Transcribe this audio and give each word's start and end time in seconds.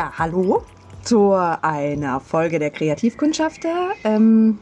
Ja, 0.00 0.12
hallo 0.16 0.62
zu 1.02 1.34
einer 1.34 2.20
Folge 2.20 2.58
der 2.58 2.70
Kreativkundschafter. 2.70 3.90
Ähm, 4.02 4.58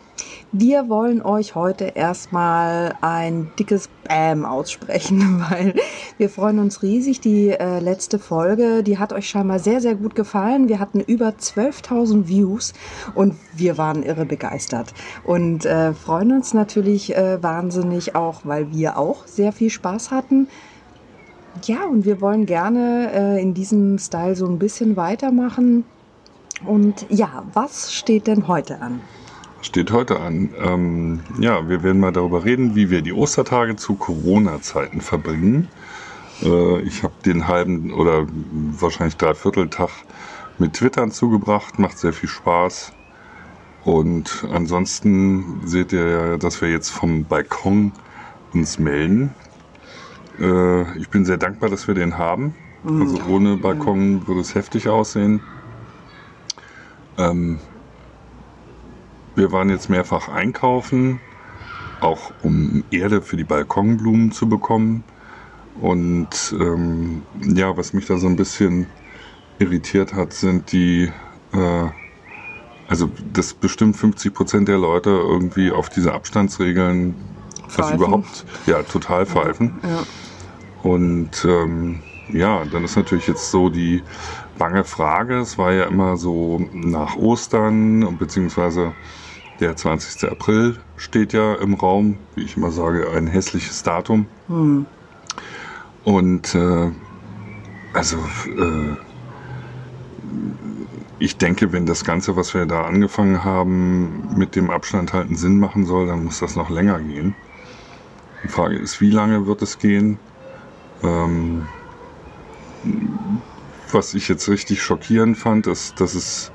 wir 0.50 0.88
wollen 0.88 1.22
euch 1.22 1.54
heute 1.54 1.84
erstmal 1.84 2.96
ein 3.02 3.52
dickes 3.56 3.88
Bam 4.02 4.44
aussprechen, 4.44 5.44
weil 5.48 5.74
wir 6.16 6.28
freuen 6.28 6.58
uns 6.58 6.82
riesig. 6.82 7.20
Die 7.20 7.50
äh, 7.50 7.78
letzte 7.78 8.18
Folge, 8.18 8.82
die 8.82 8.98
hat 8.98 9.12
euch 9.12 9.28
scheinbar 9.28 9.60
sehr, 9.60 9.80
sehr 9.80 9.94
gut 9.94 10.16
gefallen. 10.16 10.68
Wir 10.68 10.80
hatten 10.80 10.98
über 10.98 11.28
12.000 11.28 12.26
Views 12.26 12.72
und 13.14 13.36
wir 13.54 13.78
waren 13.78 14.02
irre 14.02 14.26
begeistert 14.26 14.92
und 15.22 15.66
äh, 15.66 15.94
freuen 15.94 16.32
uns 16.32 16.52
natürlich 16.52 17.14
äh, 17.14 17.40
wahnsinnig 17.40 18.16
auch, 18.16 18.40
weil 18.42 18.72
wir 18.72 18.98
auch 18.98 19.24
sehr 19.28 19.52
viel 19.52 19.70
Spaß 19.70 20.10
hatten. 20.10 20.48
Ja, 21.66 21.84
und 21.84 22.04
wir 22.04 22.20
wollen 22.20 22.46
gerne 22.46 23.10
äh, 23.12 23.42
in 23.42 23.54
diesem 23.54 23.98
Style 23.98 24.36
so 24.36 24.46
ein 24.46 24.58
bisschen 24.58 24.96
weitermachen. 24.96 25.84
Und 26.64 27.06
ja, 27.08 27.44
was 27.54 27.92
steht 27.92 28.26
denn 28.26 28.48
heute 28.48 28.80
an? 28.80 29.00
Steht 29.60 29.90
heute 29.90 30.20
an. 30.20 30.50
Ähm, 30.64 31.20
ja, 31.40 31.68
wir 31.68 31.82
werden 31.82 32.00
mal 32.00 32.12
darüber 32.12 32.44
reden, 32.44 32.74
wie 32.74 32.90
wir 32.90 33.02
die 33.02 33.12
Ostertage 33.12 33.76
zu 33.76 33.94
Corona-Zeiten 33.94 35.00
verbringen. 35.00 35.68
Äh, 36.42 36.80
ich 36.82 37.02
habe 37.02 37.14
den 37.24 37.48
halben 37.48 37.92
oder 37.92 38.26
wahrscheinlich 38.78 39.16
dreiviertel 39.16 39.68
Tag 39.68 39.90
mit 40.58 40.74
Twittern 40.74 41.10
zugebracht, 41.10 41.78
macht 41.78 41.98
sehr 41.98 42.12
viel 42.12 42.28
Spaß. 42.28 42.92
Und 43.84 44.46
ansonsten 44.52 45.62
seht 45.64 45.92
ihr 45.92 46.08
ja, 46.08 46.36
dass 46.36 46.60
wir 46.60 46.70
jetzt 46.70 46.90
vom 46.90 47.24
Balkon 47.24 47.92
uns 48.52 48.78
melden. 48.78 49.34
Äh, 50.40 50.98
ich 50.98 51.08
bin 51.10 51.24
sehr 51.24 51.36
dankbar, 51.36 51.68
dass 51.70 51.88
wir 51.88 51.94
den 51.94 52.18
haben. 52.18 52.54
Also 52.84 53.18
ohne 53.28 53.56
Balkon 53.56 54.26
würde 54.28 54.40
es 54.40 54.54
heftig 54.54 54.88
aussehen. 54.88 55.40
Ähm, 57.18 57.58
wir 59.34 59.52
waren 59.52 59.68
jetzt 59.68 59.90
mehrfach 59.90 60.28
einkaufen, 60.28 61.20
auch 62.00 62.32
um 62.42 62.84
Erde 62.90 63.20
für 63.20 63.36
die 63.36 63.44
Balkonblumen 63.44 64.32
zu 64.32 64.48
bekommen. 64.48 65.04
Und 65.80 66.54
ähm, 66.58 67.22
ja, 67.40 67.76
was 67.76 67.92
mich 67.92 68.06
da 68.06 68.16
so 68.18 68.26
ein 68.26 68.36
bisschen 68.36 68.86
irritiert 69.58 70.14
hat, 70.14 70.32
sind 70.32 70.72
die, 70.72 71.10
äh, 71.52 71.88
also 72.88 73.10
dass 73.32 73.54
bestimmt 73.54 73.96
50 73.96 74.34
Prozent 74.34 74.68
der 74.68 74.78
Leute 74.78 75.10
irgendwie 75.10 75.70
auf 75.70 75.88
diese 75.88 76.14
Abstandsregeln, 76.14 77.14
was 77.76 77.92
überhaupt, 77.92 78.44
ja, 78.66 78.82
total 78.82 79.26
pfeifen. 79.26 79.78
Ja. 79.82 80.04
Und 80.82 81.44
ähm, 81.44 82.00
ja, 82.32 82.64
dann 82.64 82.84
ist 82.84 82.96
natürlich 82.96 83.26
jetzt 83.26 83.50
so 83.50 83.68
die 83.68 84.02
bange 84.58 84.84
Frage. 84.84 85.38
Es 85.38 85.58
war 85.58 85.72
ja 85.72 85.84
immer 85.84 86.16
so 86.16 86.60
nach 86.72 87.16
Ostern 87.16 88.04
und 88.04 88.18
beziehungsweise 88.18 88.92
der 89.60 89.76
20. 89.76 90.30
April 90.30 90.78
steht 90.96 91.32
ja 91.32 91.54
im 91.54 91.74
Raum, 91.74 92.18
wie 92.34 92.42
ich 92.42 92.56
immer 92.56 92.70
sage, 92.70 93.10
ein 93.10 93.26
hässliches 93.26 93.82
Datum. 93.82 94.26
Und 96.04 96.54
äh, 96.54 96.90
also 97.92 98.18
äh, 98.46 98.96
ich 101.18 101.38
denke, 101.38 101.72
wenn 101.72 101.86
das 101.86 102.04
Ganze, 102.04 102.36
was 102.36 102.54
wir 102.54 102.66
da 102.66 102.84
angefangen 102.84 103.44
haben, 103.44 104.36
mit 104.36 104.54
dem 104.54 104.70
Abstand 104.70 105.12
halten 105.12 105.36
Sinn 105.36 105.58
machen 105.58 105.84
soll, 105.86 106.06
dann 106.06 106.24
muss 106.24 106.38
das 106.38 106.54
noch 106.54 106.70
länger 106.70 107.00
gehen. 107.00 107.34
Die 108.44 108.48
Frage 108.48 108.76
ist, 108.76 109.00
wie 109.00 109.10
lange 109.10 109.46
wird 109.46 109.62
es 109.62 109.78
gehen? 109.78 110.20
Ähm, 111.02 111.66
was 113.92 114.14
ich 114.14 114.28
jetzt 114.28 114.48
richtig 114.48 114.82
schockierend 114.82 115.36
fand, 115.36 115.66
ist, 115.66 116.00
dass 116.00 116.14
es 116.14 116.52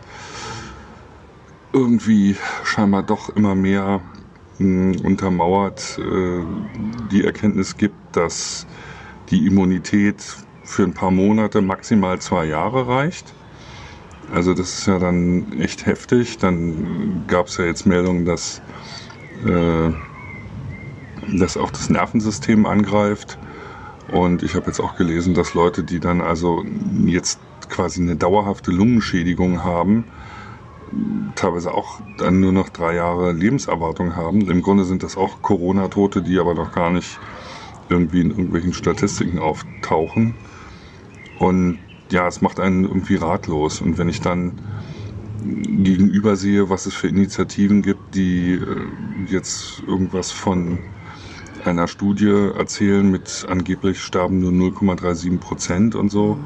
irgendwie 1.71 2.35
scheinbar 2.63 3.03
doch 3.03 3.29
immer 3.29 3.55
mehr 3.55 4.01
mh, 4.59 4.99
untermauert 5.03 5.99
äh, 5.99 6.43
die 7.11 7.23
Erkenntnis 7.23 7.77
gibt, 7.77 7.95
dass 8.15 8.67
die 9.29 9.47
Immunität 9.47 10.23
für 10.63 10.83
ein 10.83 10.93
paar 10.93 11.11
Monate, 11.11 11.61
maximal 11.61 12.19
zwei 12.19 12.45
Jahre 12.45 12.87
reicht. 12.87 13.33
Also 14.33 14.53
das 14.53 14.79
ist 14.79 14.87
ja 14.87 14.99
dann 14.99 15.59
echt 15.59 15.85
heftig. 15.85 16.37
Dann 16.37 17.25
gab 17.27 17.47
es 17.47 17.57
ja 17.57 17.65
jetzt 17.65 17.85
Meldungen, 17.85 18.25
dass, 18.25 18.61
äh, 19.45 19.91
dass 21.37 21.57
auch 21.57 21.71
das 21.71 21.89
Nervensystem 21.89 22.65
angreift. 22.65 23.37
Und 24.13 24.43
ich 24.43 24.53
habe 24.53 24.67
jetzt 24.67 24.79
auch 24.79 24.95
gelesen, 24.95 25.33
dass 25.33 25.55
Leute, 25.55 25.83
die 25.83 25.99
dann 25.99 26.21
also 26.21 26.63
jetzt 27.05 27.39
quasi 27.67 27.99
eine 27.99 28.15
dauerhafte 28.15 28.69
Lungenschädigung 28.69 29.63
haben, 29.63 30.05
teilweise 31.33 31.73
auch 31.73 31.99
dann 32.19 32.39
nur 32.39 32.51
noch 32.51 32.69
drei 32.69 32.93
Jahre 32.93 33.31
Lebenserwartung 33.31 34.15
haben. 34.15 34.51
Im 34.51 34.61
Grunde 34.61 34.83
sind 34.83 35.01
das 35.01 35.17
auch 35.17 35.41
Corona-Tote, 35.41 36.21
die 36.21 36.37
aber 36.37 36.53
noch 36.53 36.71
gar 36.73 36.91
nicht 36.91 37.19
irgendwie 37.89 38.21
in 38.21 38.29
irgendwelchen 38.29 38.73
Statistiken 38.73 39.39
auftauchen. 39.39 40.35
Und 41.39 41.79
ja, 42.11 42.27
es 42.27 42.39
macht 42.39 42.59
einen 42.59 42.83
irgendwie 42.83 43.15
ratlos. 43.15 43.81
Und 43.81 43.97
wenn 43.97 44.09
ich 44.09 44.21
dann 44.21 44.59
gegenüber 45.43 46.35
sehe, 46.35 46.69
was 46.69 46.85
es 46.85 46.93
für 46.93 47.07
Initiativen 47.07 47.81
gibt, 47.81 48.13
die 48.13 48.53
äh, 48.53 48.61
jetzt 49.25 49.81
irgendwas 49.87 50.31
von 50.31 50.77
einer 51.65 51.87
Studie 51.87 52.51
erzählen 52.57 53.09
mit 53.09 53.45
angeblich 53.47 54.01
sterben 54.01 54.39
nur 54.39 54.51
0,37 54.51 55.39
Prozent 55.39 55.95
und 55.95 56.09
so. 56.09 56.37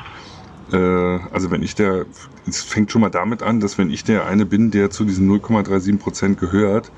Äh, 0.72 0.78
also 0.78 1.52
wenn 1.52 1.64
ich 1.64 1.76
der, 1.76 2.06
es 2.48 2.62
fängt 2.62 2.92
schon 2.92 3.02
mal 3.02 3.10
damit 3.10 3.44
an, 3.44 3.60
dass 3.60 3.78
wenn 3.78 3.90
ich 3.90 4.04
der 4.04 4.26
eine 4.26 4.46
bin, 4.46 4.72
der 4.72 4.90
zu 4.90 5.06
diesen 5.06 5.30
0,37 5.30 5.98
Prozent 6.00 6.40
gehört, 6.40 6.92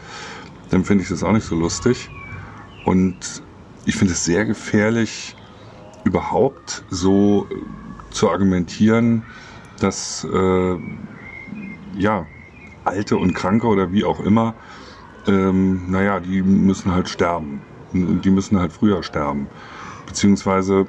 dann 0.70 0.86
finde 0.86 1.04
ich 1.04 1.10
das 1.10 1.24
auch 1.24 1.32
nicht 1.32 1.46
so 1.46 1.56
lustig. 1.56 2.12
Und 2.84 3.44
ich 3.86 3.96
finde 3.96 4.14
es 4.14 4.24
sehr 4.24 4.46
gefährlich, 4.46 5.36
überhaupt 6.04 6.86
so 6.90 7.48
äh, 7.52 7.56
zu 8.12 8.30
argumentieren, 8.30 9.24
dass 9.80 10.26
äh, 10.32 10.78
ja, 11.94 12.28
Alte 12.84 13.18
und 13.18 13.34
Kranke 13.34 13.68
oder 13.68 13.92
wie 13.92 14.04
auch 14.04 14.20
immer, 14.20 14.56
ähm, 15.28 15.92
naja, 15.92 16.20
die 16.20 16.42
müssen 16.42 16.92
halt 16.92 17.10
sterben. 17.10 17.69
Und 17.94 18.22
die 18.24 18.30
müssen 18.30 18.60
halt 18.60 18.72
früher 18.72 19.04
sterben. 19.04 19.48
Beziehungsweise 20.06 20.88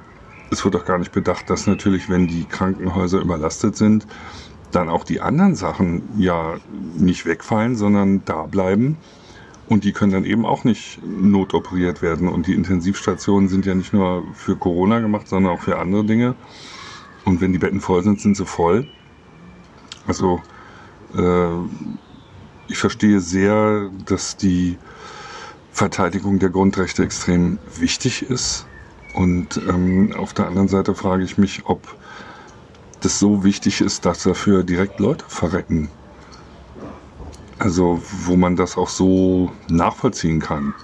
es 0.51 0.65
wird 0.65 0.77
auch 0.77 0.85
gar 0.85 0.99
nicht 0.99 1.13
bedacht, 1.13 1.49
dass 1.49 1.67
natürlich, 1.67 2.09
wenn 2.09 2.27
die 2.27 2.45
Krankenhäuser 2.45 3.21
überlastet 3.21 3.77
sind, 3.77 4.07
dann 4.73 4.89
auch 4.89 5.05
die 5.05 5.21
anderen 5.21 5.55
Sachen 5.55 6.03
ja 6.17 6.57
nicht 6.97 7.27
wegfallen, 7.27 7.77
sondern 7.77 8.25
da 8.25 8.43
bleiben. 8.47 8.97
Und 9.69 9.85
die 9.85 9.93
können 9.93 10.13
dann 10.13 10.25
eben 10.25 10.45
auch 10.45 10.65
nicht 10.65 11.01
notoperiert 11.05 12.03
werden. 12.03 12.29
Und 12.29 12.49
die 12.49 12.55
Intensivstationen 12.55 13.49
sind 13.49 13.67
ja 13.67 13.75
nicht 13.75 13.93
nur 13.93 14.25
für 14.35 14.57
Corona 14.57 14.99
gemacht, 14.99 15.29
sondern 15.29 15.53
auch 15.53 15.61
für 15.61 15.79
andere 15.79 16.05
Dinge. 16.05 16.35
Und 17.25 17.41
wenn 17.41 17.53
die 17.53 17.59
Betten 17.59 17.81
voll 17.81 18.03
sind, 18.03 18.21
sind 18.21 18.37
sie 18.37 18.47
voll. 18.47 18.89
Also 20.09 20.41
äh, 21.17 21.51
ich 22.67 22.79
verstehe 22.79 23.21
sehr, 23.21 23.91
dass 24.07 24.37
die 24.37 24.77
Verteidigung 25.81 26.39
der 26.39 26.51
Grundrechte 26.51 27.03
extrem 27.03 27.59
wichtig 27.79 28.29
ist. 28.29 28.67
Und 29.15 29.57
ähm, 29.67 30.13
auf 30.15 30.35
der 30.35 30.47
anderen 30.47 30.69
Seite 30.69 30.95
frage 30.95 31.25
ich 31.25 31.39
mich, 31.39 31.63
ob 31.65 31.97
das 33.01 33.19
so 33.19 33.45
wichtig 33.45 33.81
ist, 33.81 34.05
dass 34.05 34.23
dafür 34.23 34.63
direkt 34.63 35.01
Leute 35.01 35.25
verrecken. 35.27 35.89
Also 37.59 38.03
wo 38.27 38.37
man 38.37 38.57
das 38.57 38.77
auch 38.77 38.91
so 38.91 39.53
nachvollziehen 39.71 40.41
kann. 40.41 40.75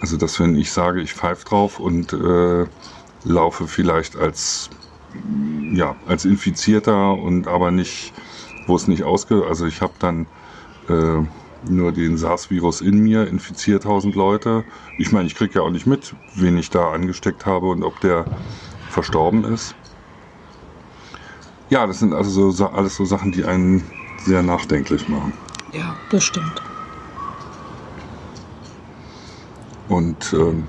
Also 0.00 0.18
dass 0.18 0.38
wenn 0.38 0.54
ich 0.54 0.70
sage, 0.70 1.00
ich 1.00 1.14
pfeife 1.14 1.46
drauf 1.46 1.80
und 1.80 2.12
äh, 2.12 2.66
laufe 3.24 3.66
vielleicht 3.68 4.16
als 4.16 4.68
ja 5.72 5.96
als 6.06 6.26
Infizierter 6.26 7.14
und 7.14 7.48
aber 7.48 7.70
nicht, 7.70 8.12
wo 8.66 8.76
es 8.76 8.86
nicht 8.86 9.04
ausge, 9.04 9.46
also 9.48 9.64
ich 9.64 9.80
habe 9.80 9.94
dann 9.98 10.26
äh, 10.90 11.24
nur 11.64 11.92
den 11.92 12.16
SARS-Virus 12.16 12.80
in 12.80 12.98
mir, 12.98 13.26
infiziert 13.26 13.84
1000 13.84 14.14
Leute. 14.14 14.64
Ich 14.98 15.12
meine, 15.12 15.26
ich 15.26 15.34
kriege 15.34 15.54
ja 15.54 15.62
auch 15.62 15.70
nicht 15.70 15.86
mit, 15.86 16.14
wen 16.34 16.56
ich 16.58 16.70
da 16.70 16.92
angesteckt 16.92 17.46
habe 17.46 17.68
und 17.68 17.82
ob 17.82 18.00
der 18.00 18.26
verstorben 18.90 19.44
ist. 19.44 19.74
Ja, 21.70 21.86
das 21.86 22.00
sind 22.00 22.12
also 22.12 22.50
so, 22.50 22.66
alles 22.66 22.96
so 22.96 23.04
Sachen, 23.04 23.32
die 23.32 23.44
einen 23.44 23.82
sehr 24.18 24.42
nachdenklich 24.42 25.08
machen. 25.08 25.32
Ja, 25.72 25.96
das 26.10 26.24
stimmt. 26.24 26.62
Und 29.88 30.32
ähm, 30.32 30.66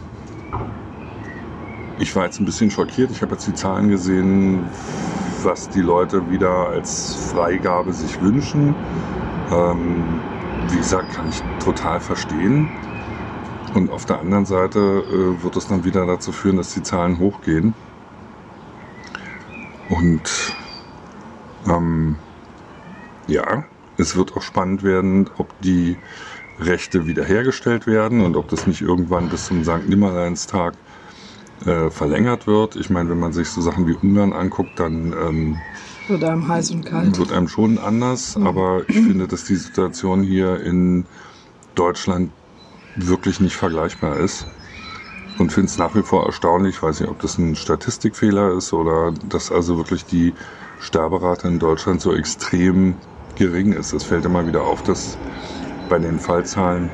ich 1.99 2.15
war 2.15 2.25
jetzt 2.25 2.39
ein 2.39 2.45
bisschen 2.45 2.71
schockiert. 2.71 3.11
Ich 3.11 3.21
habe 3.21 3.33
jetzt 3.33 3.47
die 3.47 3.53
Zahlen 3.53 3.89
gesehen, 3.89 4.65
was 5.43 5.69
die 5.69 5.81
Leute 5.81 6.29
wieder 6.29 6.69
als 6.69 7.15
Freigabe 7.31 7.93
sich 7.93 8.19
wünschen. 8.21 8.75
Ähm, 9.51 10.21
wie 10.73 10.79
gesagt, 10.79 11.13
kann 11.13 11.29
ich 11.29 11.45
total 11.59 12.01
verstehen. 12.01 12.73
Und 13.75 13.91
auf 13.91 14.05
der 14.05 14.19
anderen 14.19 14.45
Seite 14.45 14.79
äh, 14.79 15.43
wird 15.43 15.57
es 15.57 15.67
dann 15.67 15.85
wieder 15.85 16.05
dazu 16.07 16.33
führen, 16.33 16.57
dass 16.57 16.73
die 16.73 16.83
Zahlen 16.83 17.19
hochgehen. 17.19 17.75
Und 19.89 20.57
Ähm, 21.65 22.23
ja, 23.27 23.65
es 23.97 24.15
wird 24.15 24.35
auch 24.35 24.41
spannend 24.41 24.83
werden, 24.83 25.29
ob 25.37 25.59
die 25.61 26.01
Rechte 26.59 27.07
wiederhergestellt 27.07 27.87
werden 27.87 28.21
und 28.21 28.35
ob 28.37 28.49
das 28.49 28.67
nicht 28.67 28.81
irgendwann 28.81 29.29
bis 29.29 29.45
zum 29.47 29.63
St. 29.63 29.87
Nimmerleinstag 29.87 30.75
äh, 31.65 31.89
verlängert 31.91 32.47
wird. 32.47 32.75
Ich 32.75 32.89
meine, 32.89 33.09
wenn 33.09 33.19
man 33.19 33.33
sich 33.33 33.49
so 33.51 33.61
Sachen 33.61 33.87
wie 33.87 33.95
Ungarn 33.95 34.33
anguckt, 34.33 34.79
dann 34.79 35.13
ähm, 35.13 35.63
wird 36.07 36.23
einem 36.23 36.47
heiß 36.47 36.71
und 36.71 36.85
kalt. 36.85 37.17
Wird 37.17 37.31
einem 37.31 37.47
schon 37.47 37.77
anders, 37.77 38.37
mhm. 38.37 38.47
aber 38.47 38.81
ich 38.87 38.95
finde, 38.95 39.27
dass 39.27 39.45
die 39.45 39.55
Situation 39.55 40.23
hier 40.23 40.61
in 40.61 41.05
Deutschland 41.75 42.31
wirklich 42.95 43.39
nicht 43.39 43.55
vergleichbar 43.55 44.17
ist. 44.17 44.45
Und 45.39 45.51
finde 45.51 45.67
es 45.67 45.77
nach 45.79 45.95
wie 45.95 46.03
vor 46.03 46.27
erstaunlich, 46.27 46.75
ich 46.75 46.83
weiß 46.83 46.99
nicht, 46.99 47.09
ob 47.09 47.19
das 47.19 47.39
ein 47.39 47.55
Statistikfehler 47.55 48.51
ist 48.55 48.71
oder 48.71 49.13
dass 49.29 49.51
also 49.51 49.77
wirklich 49.77 50.05
die 50.05 50.33
Sterberate 50.79 51.47
in 51.47 51.57
Deutschland 51.57 52.01
so 52.01 52.13
extrem 52.13 52.95
gering 53.35 53.73
ist. 53.73 53.93
Es 53.93 54.03
fällt 54.03 54.25
immer 54.25 54.45
wieder 54.45 54.61
auf, 54.61 54.83
dass 54.83 55.17
bei 55.89 55.97
den 55.97 56.19
Fallzahlen 56.19 56.89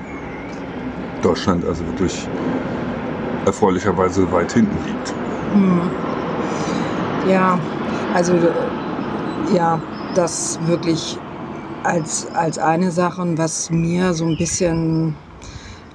Deutschland 1.22 1.66
also 1.66 1.86
wirklich 1.88 2.28
erfreulicherweise 3.46 4.32
weit 4.32 4.54
hinten 4.54 4.78
liegt. 4.86 5.14
Hm. 5.54 5.82
Ja, 7.28 7.60
also 8.14 8.34
ja, 9.54 9.82
das 10.16 10.60
wirklich 10.66 11.18
als, 11.84 12.28
als 12.34 12.58
eine 12.58 12.92
Sache, 12.92 13.38
was 13.38 13.70
mir 13.70 14.14
so 14.14 14.26
ein 14.26 14.38
bisschen 14.38 15.16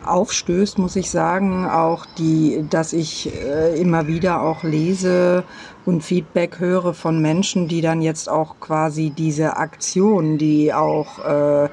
aufstößt, 0.05 0.79
muss 0.79 0.97
ich 0.97 1.11
sagen, 1.11 1.67
auch 1.67 2.07
die, 2.19 2.65
dass 2.69 2.93
ich 2.93 3.33
äh, 3.35 3.81
immer 3.81 4.07
wieder 4.07 4.43
auch 4.43 4.63
lese 4.63 5.45
und 5.87 6.03
Feedback 6.03 6.59
höre 6.59 6.95
von 6.95 7.21
Menschen, 7.21 7.69
die 7.69 7.81
dann 7.81 8.03
jetzt 8.03 8.29
auch 8.29 8.57
quasi 8.61 9.11
diese 9.11 9.57
Aktion, 9.57 10.37
die 10.37 10.75
auch 10.75 11.25
äh, 11.25 11.69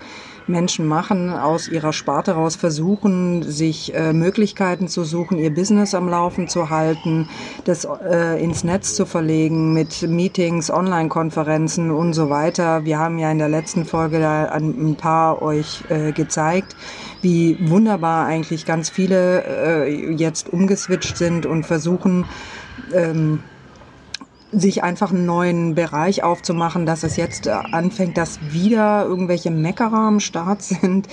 Menschen 0.47 0.87
machen, 0.87 1.29
aus 1.29 1.67
ihrer 1.67 1.93
Sparte 1.93 2.33
raus 2.33 2.55
versuchen, 2.55 3.43
sich 3.43 3.93
äh, 3.93 4.13
Möglichkeiten 4.13 4.87
zu 4.87 5.03
suchen, 5.03 5.37
ihr 5.37 5.53
Business 5.53 5.93
am 5.93 6.09
Laufen 6.09 6.47
zu 6.47 6.69
halten, 6.69 7.29
das 7.65 7.85
äh, 7.85 8.41
ins 8.43 8.63
Netz 8.63 8.95
zu 8.95 9.05
verlegen 9.05 9.73
mit 9.73 10.01
Meetings, 10.01 10.69
Online-Konferenzen 10.69 11.91
und 11.91 12.13
so 12.13 12.29
weiter. 12.29 12.85
Wir 12.85 12.99
haben 12.99 13.17
ja 13.19 13.31
in 13.31 13.39
der 13.39 13.49
letzten 13.49 13.85
Folge 13.85 14.19
da 14.19 14.45
ein 14.45 14.95
paar 14.95 15.41
euch 15.41 15.83
äh, 15.89 16.11
gezeigt, 16.11 16.75
wie 17.21 17.57
wunderbar 17.69 18.25
eigentlich 18.25 18.65
ganz 18.65 18.89
viele 18.89 19.43
äh, 19.43 20.13
jetzt 20.13 20.51
umgeswitcht 20.51 21.17
sind 21.17 21.45
und 21.45 21.65
versuchen, 21.65 22.25
ähm, 22.93 23.43
sich 24.51 24.83
einfach 24.83 25.11
einen 25.11 25.25
neuen 25.25 25.75
Bereich 25.75 26.23
aufzumachen, 26.23 26.85
dass 26.85 27.03
es 27.03 27.15
jetzt 27.15 27.47
äh, 27.47 27.51
anfängt, 27.51 28.17
dass 28.17 28.39
wieder 28.51 29.05
irgendwelche 29.05 29.49
Meckerer 29.49 29.93
am 29.93 30.19
Start 30.19 30.61
sind, 30.61 31.07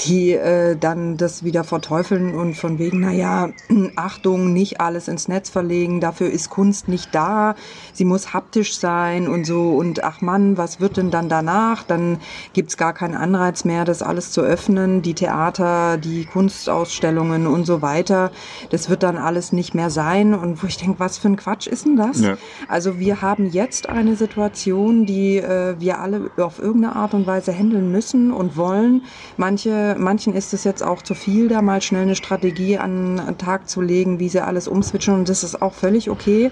die 0.00 0.32
äh, 0.32 0.76
dann 0.76 1.16
das 1.16 1.42
wieder 1.42 1.64
verteufeln 1.64 2.34
und 2.34 2.54
von 2.54 2.78
wegen, 2.78 3.00
naja, 3.00 3.50
Achtung, 3.96 4.52
nicht 4.52 4.80
alles 4.80 5.08
ins 5.08 5.28
Netz 5.28 5.48
verlegen, 5.48 6.00
dafür 6.00 6.30
ist 6.30 6.50
Kunst 6.50 6.88
nicht 6.88 7.14
da, 7.14 7.54
sie 7.92 8.04
muss 8.04 8.34
haptisch 8.34 8.76
sein 8.76 9.26
und 9.26 9.46
so 9.46 9.70
und 9.70 10.04
ach 10.04 10.20
Mann, 10.20 10.58
was 10.58 10.80
wird 10.80 10.98
denn 10.98 11.10
dann 11.10 11.28
danach? 11.28 11.84
Dann 11.84 12.18
gibt's 12.52 12.76
gar 12.76 12.92
keinen 12.92 13.14
Anreiz 13.14 13.64
mehr, 13.64 13.84
das 13.84 14.02
alles 14.02 14.32
zu 14.32 14.42
öffnen, 14.42 15.00
die 15.00 15.14
Theater, 15.14 15.96
die 15.96 16.26
Kunstausstellungen 16.26 17.46
und 17.46 17.64
so 17.64 17.80
weiter, 17.80 18.32
das 18.70 18.90
wird 18.90 19.02
dann 19.02 19.16
alles 19.16 19.52
nicht 19.52 19.74
mehr 19.74 19.88
sein 19.88 20.34
und 20.34 20.62
wo 20.62 20.66
ich 20.66 20.76
denke, 20.76 21.00
was 21.00 21.16
für 21.16 21.28
ein 21.28 21.36
Quatsch 21.36 21.66
ist 21.66 21.86
denn 21.86 21.96
das? 21.96 22.20
Ja. 22.20 22.36
Also 22.68 22.81
also 22.84 22.98
wir 22.98 23.22
haben 23.22 23.48
jetzt 23.48 23.88
eine 23.88 24.16
Situation, 24.16 25.06
die 25.06 25.36
äh, 25.36 25.76
wir 25.78 26.00
alle 26.00 26.32
auf 26.36 26.58
irgendeine 26.58 26.96
Art 26.96 27.14
und 27.14 27.28
Weise 27.28 27.52
handeln 27.52 27.92
müssen 27.92 28.32
und 28.32 28.56
wollen. 28.56 29.02
Manche, 29.36 29.94
manchen 29.96 30.34
ist 30.34 30.52
es 30.52 30.64
jetzt 30.64 30.82
auch 30.82 31.00
zu 31.00 31.14
viel, 31.14 31.46
da 31.46 31.62
mal 31.62 31.80
schnell 31.80 32.02
eine 32.02 32.16
Strategie 32.16 32.78
an 32.78 33.18
den 33.18 33.38
Tag 33.38 33.68
zu 33.68 33.82
legen, 33.82 34.18
wie 34.18 34.28
sie 34.28 34.44
alles 34.44 34.66
umswitchen. 34.66 35.14
Und 35.14 35.28
das 35.28 35.44
ist 35.44 35.62
auch 35.62 35.74
völlig 35.74 36.10
okay, 36.10 36.50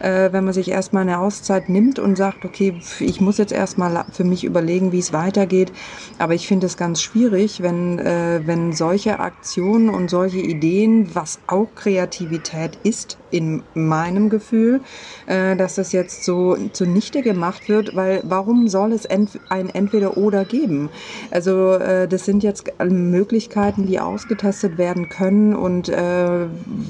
äh, 0.00 0.30
wenn 0.32 0.44
man 0.44 0.52
sich 0.52 0.70
erstmal 0.70 1.00
eine 1.00 1.18
Auszeit 1.18 1.70
nimmt 1.70 1.98
und 1.98 2.14
sagt, 2.16 2.44
okay, 2.44 2.78
ich 2.98 3.22
muss 3.22 3.38
jetzt 3.38 3.52
erstmal 3.52 4.04
für 4.12 4.24
mich 4.24 4.44
überlegen, 4.44 4.92
wie 4.92 4.98
es 4.98 5.14
weitergeht. 5.14 5.72
Aber 6.18 6.34
ich 6.34 6.46
finde 6.46 6.66
es 6.66 6.76
ganz 6.76 7.00
schwierig, 7.00 7.62
wenn, 7.62 7.98
äh, 7.98 8.42
wenn 8.44 8.74
solche 8.74 9.18
Aktionen 9.18 9.88
und 9.88 10.10
solche 10.10 10.40
Ideen, 10.40 11.14
was 11.14 11.38
auch 11.46 11.68
Kreativität 11.74 12.76
ist, 12.82 13.16
in 13.30 13.62
meinem 13.74 14.28
Gefühl, 14.28 14.80
äh, 15.26 15.56
dass 15.70 15.76
das 15.76 15.92
jetzt 15.92 16.24
so 16.24 16.56
zunichte 16.72 17.22
gemacht 17.22 17.68
wird, 17.68 17.94
weil 17.94 18.22
warum 18.24 18.66
soll 18.66 18.92
es 18.92 19.04
ent 19.04 19.38
ein 19.50 19.70
Entweder-Oder 19.70 20.44
geben? 20.44 20.88
Also 21.30 21.74
äh, 21.74 22.08
das 22.08 22.24
sind 22.24 22.42
jetzt 22.42 22.72
Möglichkeiten, 22.84 23.86
die 23.86 24.00
ausgetestet 24.00 24.78
werden 24.78 25.08
können 25.08 25.54
und 25.54 25.88
äh, 25.88 26.46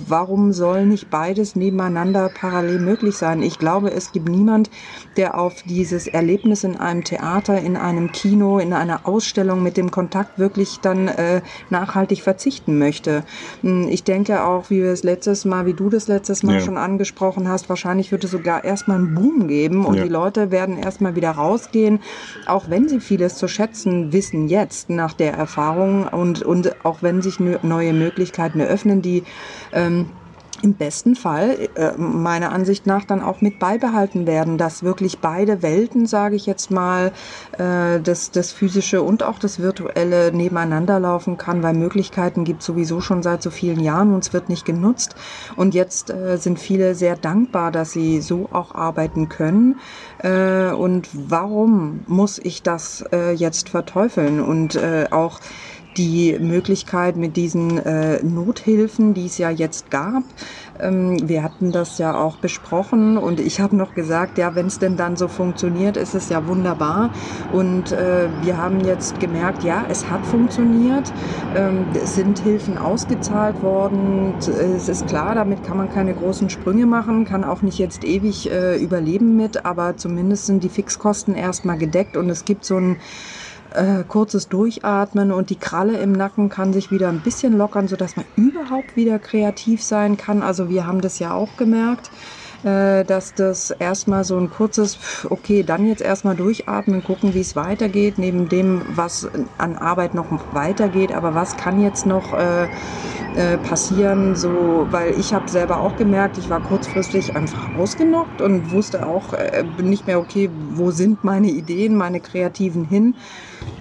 warum 0.06 0.54
soll 0.54 0.86
nicht 0.86 1.10
beides 1.10 1.56
nebeneinander 1.56 2.30
parallel 2.34 2.78
möglich 2.78 3.16
sein? 3.16 3.42
Ich 3.42 3.58
glaube, 3.58 3.90
es 3.90 4.12
gibt 4.12 4.30
niemand, 4.30 4.70
der 5.18 5.38
auf 5.38 5.62
dieses 5.64 6.06
Erlebnis 6.06 6.64
in 6.64 6.78
einem 6.78 7.04
Theater, 7.04 7.60
in 7.60 7.76
einem 7.76 8.12
Kino, 8.12 8.58
in 8.58 8.72
einer 8.72 9.06
Ausstellung 9.06 9.62
mit 9.62 9.76
dem 9.76 9.90
Kontakt 9.90 10.38
wirklich 10.38 10.78
dann 10.80 11.08
äh, 11.08 11.42
nachhaltig 11.68 12.22
verzichten 12.22 12.78
möchte. 12.78 13.24
Hm, 13.60 13.88
ich 13.88 14.04
denke 14.04 14.42
auch, 14.42 14.70
wie 14.70 14.82
wir 14.82 14.92
es 14.92 15.02
letztes 15.02 15.44
Mal, 15.44 15.66
wie 15.66 15.74
du 15.74 15.90
das 15.90 16.08
letztes 16.08 16.42
Mal 16.42 16.54
ja. 16.54 16.60
schon 16.60 16.78
angesprochen 16.78 17.46
hast, 17.46 17.68
wahrscheinlich 17.68 18.10
wird 18.10 18.24
es 18.24 18.30
sogar 18.30 18.64
erstmal 18.70 18.98
einen 18.98 19.14
Boom 19.14 19.48
geben 19.48 19.84
und 19.84 19.96
ja. 19.96 20.04
die 20.04 20.08
Leute 20.08 20.50
werden 20.50 20.78
erstmal 20.78 21.16
wieder 21.16 21.32
rausgehen, 21.32 22.00
auch 22.46 22.70
wenn 22.70 22.88
sie 22.88 23.00
vieles 23.00 23.36
zu 23.36 23.48
schätzen 23.48 24.12
wissen 24.12 24.48
jetzt 24.48 24.88
nach 24.88 25.12
der 25.12 25.34
Erfahrung 25.34 26.06
und, 26.06 26.42
und 26.42 26.84
auch 26.84 27.02
wenn 27.02 27.20
sich 27.20 27.40
neue 27.40 27.92
Möglichkeiten 27.92 28.60
eröffnen, 28.60 29.02
die 29.02 29.24
ähm, 29.72 30.06
im 30.62 30.74
besten 30.74 31.16
Fall 31.16 31.68
äh, 31.74 31.92
meiner 31.96 32.52
Ansicht 32.52 32.86
nach 32.86 33.04
dann 33.04 33.22
auch 33.22 33.40
mit 33.40 33.58
beibehalten 33.58 34.26
werden, 34.26 34.58
dass 34.58 34.82
wirklich 34.82 35.18
beide 35.18 35.62
Welten, 35.62 36.06
sage 36.06 36.36
ich 36.36 36.46
jetzt 36.46 36.70
mal, 36.70 37.12
äh, 37.58 38.00
das, 38.00 38.30
das 38.30 38.52
physische 38.52 39.02
und 39.02 39.22
auch 39.22 39.38
das 39.38 39.60
virtuelle 39.60 40.32
nebeneinander 40.32 41.00
laufen 41.00 41.36
kann, 41.36 41.62
weil 41.62 41.74
Möglichkeiten 41.74 42.44
gibt 42.44 42.62
sowieso 42.62 43.00
schon 43.00 43.22
seit 43.22 43.42
so 43.42 43.50
vielen 43.50 43.80
Jahren 43.80 44.14
und 44.14 44.24
es 44.24 44.32
wird 44.32 44.48
nicht 44.48 44.64
genutzt. 44.64 45.14
Und 45.56 45.74
jetzt 45.74 46.10
äh, 46.10 46.36
sind 46.36 46.58
viele 46.58 46.94
sehr 46.94 47.16
dankbar, 47.16 47.70
dass 47.70 47.92
sie 47.92 48.20
so 48.20 48.48
auch 48.52 48.74
arbeiten 48.74 49.28
können. 49.28 49.78
Äh, 50.18 50.70
und 50.72 51.08
warum 51.12 52.00
muss 52.06 52.38
ich 52.38 52.62
das 52.62 53.04
äh, 53.12 53.32
jetzt 53.32 53.68
verteufeln? 53.68 54.40
Und 54.40 54.74
äh, 54.76 55.06
auch 55.10 55.40
die 55.96 56.38
Möglichkeit 56.38 57.16
mit 57.16 57.36
diesen 57.36 57.78
äh, 57.78 58.22
Nothilfen, 58.22 59.14
die 59.14 59.26
es 59.26 59.38
ja 59.38 59.50
jetzt 59.50 59.90
gab. 59.90 60.22
Ähm, 60.80 61.28
wir 61.28 61.42
hatten 61.42 61.72
das 61.72 61.98
ja 61.98 62.14
auch 62.14 62.36
besprochen 62.36 63.16
und 63.16 63.40
ich 63.40 63.60
habe 63.60 63.76
noch 63.76 63.94
gesagt, 63.94 64.38
ja, 64.38 64.54
wenn 64.54 64.66
es 64.66 64.78
denn 64.78 64.96
dann 64.96 65.16
so 65.16 65.28
funktioniert, 65.28 65.96
ist 65.96 66.14
es 66.14 66.28
ja 66.28 66.46
wunderbar. 66.46 67.10
Und 67.52 67.92
äh, 67.92 68.28
wir 68.42 68.56
haben 68.56 68.80
jetzt 68.84 69.20
gemerkt, 69.20 69.64
ja, 69.64 69.84
es 69.88 70.08
hat 70.08 70.24
funktioniert. 70.26 71.12
Ähm, 71.56 71.86
es 71.94 72.14
sind 72.14 72.38
Hilfen 72.38 72.78
ausgezahlt 72.78 73.62
worden. 73.62 74.34
Es 74.38 74.88
ist 74.88 75.06
klar, 75.06 75.34
damit 75.34 75.64
kann 75.64 75.76
man 75.76 75.90
keine 75.90 76.14
großen 76.14 76.50
Sprünge 76.50 76.86
machen, 76.86 77.24
kann 77.24 77.44
auch 77.44 77.62
nicht 77.62 77.78
jetzt 77.78 78.04
ewig 78.04 78.50
äh, 78.50 78.76
überleben 78.76 79.36
mit, 79.36 79.64
aber 79.64 79.96
zumindest 79.96 80.46
sind 80.46 80.62
die 80.64 80.68
Fixkosten 80.68 81.34
erstmal 81.34 81.78
gedeckt 81.78 82.16
und 82.16 82.30
es 82.30 82.44
gibt 82.44 82.64
so 82.64 82.76
ein 82.76 82.96
äh, 83.74 84.04
kurzes 84.06 84.48
Durchatmen 84.48 85.32
und 85.32 85.50
die 85.50 85.58
Kralle 85.58 85.98
im 85.98 86.12
Nacken 86.12 86.48
kann 86.48 86.72
sich 86.72 86.90
wieder 86.90 87.08
ein 87.08 87.20
bisschen 87.20 87.56
lockern, 87.56 87.88
sodass 87.88 88.16
man 88.16 88.24
überhaupt 88.36 88.96
wieder 88.96 89.18
kreativ 89.18 89.82
sein 89.82 90.16
kann. 90.16 90.42
Also 90.42 90.68
wir 90.68 90.86
haben 90.86 91.00
das 91.00 91.18
ja 91.18 91.32
auch 91.32 91.56
gemerkt, 91.56 92.10
äh, 92.62 93.04
dass 93.04 93.34
das 93.34 93.70
erstmal 93.70 94.24
so 94.24 94.36
ein 94.36 94.50
kurzes, 94.50 94.98
okay, 95.30 95.62
dann 95.62 95.86
jetzt 95.86 96.02
erstmal 96.02 96.36
durchatmen, 96.36 97.02
gucken, 97.02 97.34
wie 97.34 97.40
es 97.40 97.56
weitergeht, 97.56 98.18
neben 98.18 98.48
dem, 98.48 98.82
was 98.94 99.28
an 99.56 99.76
Arbeit 99.76 100.14
noch 100.14 100.26
weitergeht, 100.52 101.12
aber 101.12 101.34
was 101.34 101.56
kann 101.56 101.82
jetzt 101.82 102.04
noch 102.04 102.34
äh, 102.34 102.68
äh, 103.34 103.58
passieren, 103.58 104.34
so, 104.34 104.86
weil 104.90 105.12
ich 105.18 105.32
habe 105.32 105.50
selber 105.50 105.80
auch 105.80 105.96
gemerkt, 105.96 106.38
ich 106.38 106.50
war 106.50 106.60
kurzfristig 106.60 107.36
einfach 107.36 107.74
ausgenockt 107.74 108.40
und 108.40 108.70
wusste 108.70 109.06
auch 109.06 109.32
äh, 109.32 109.64
nicht 109.82 110.06
mehr, 110.06 110.18
okay, 110.18 110.50
wo 110.52 110.90
sind 110.90 111.24
meine 111.24 111.50
Ideen, 111.50 111.96
meine 111.96 112.20
Kreativen 112.20 112.84
hin 112.84 113.14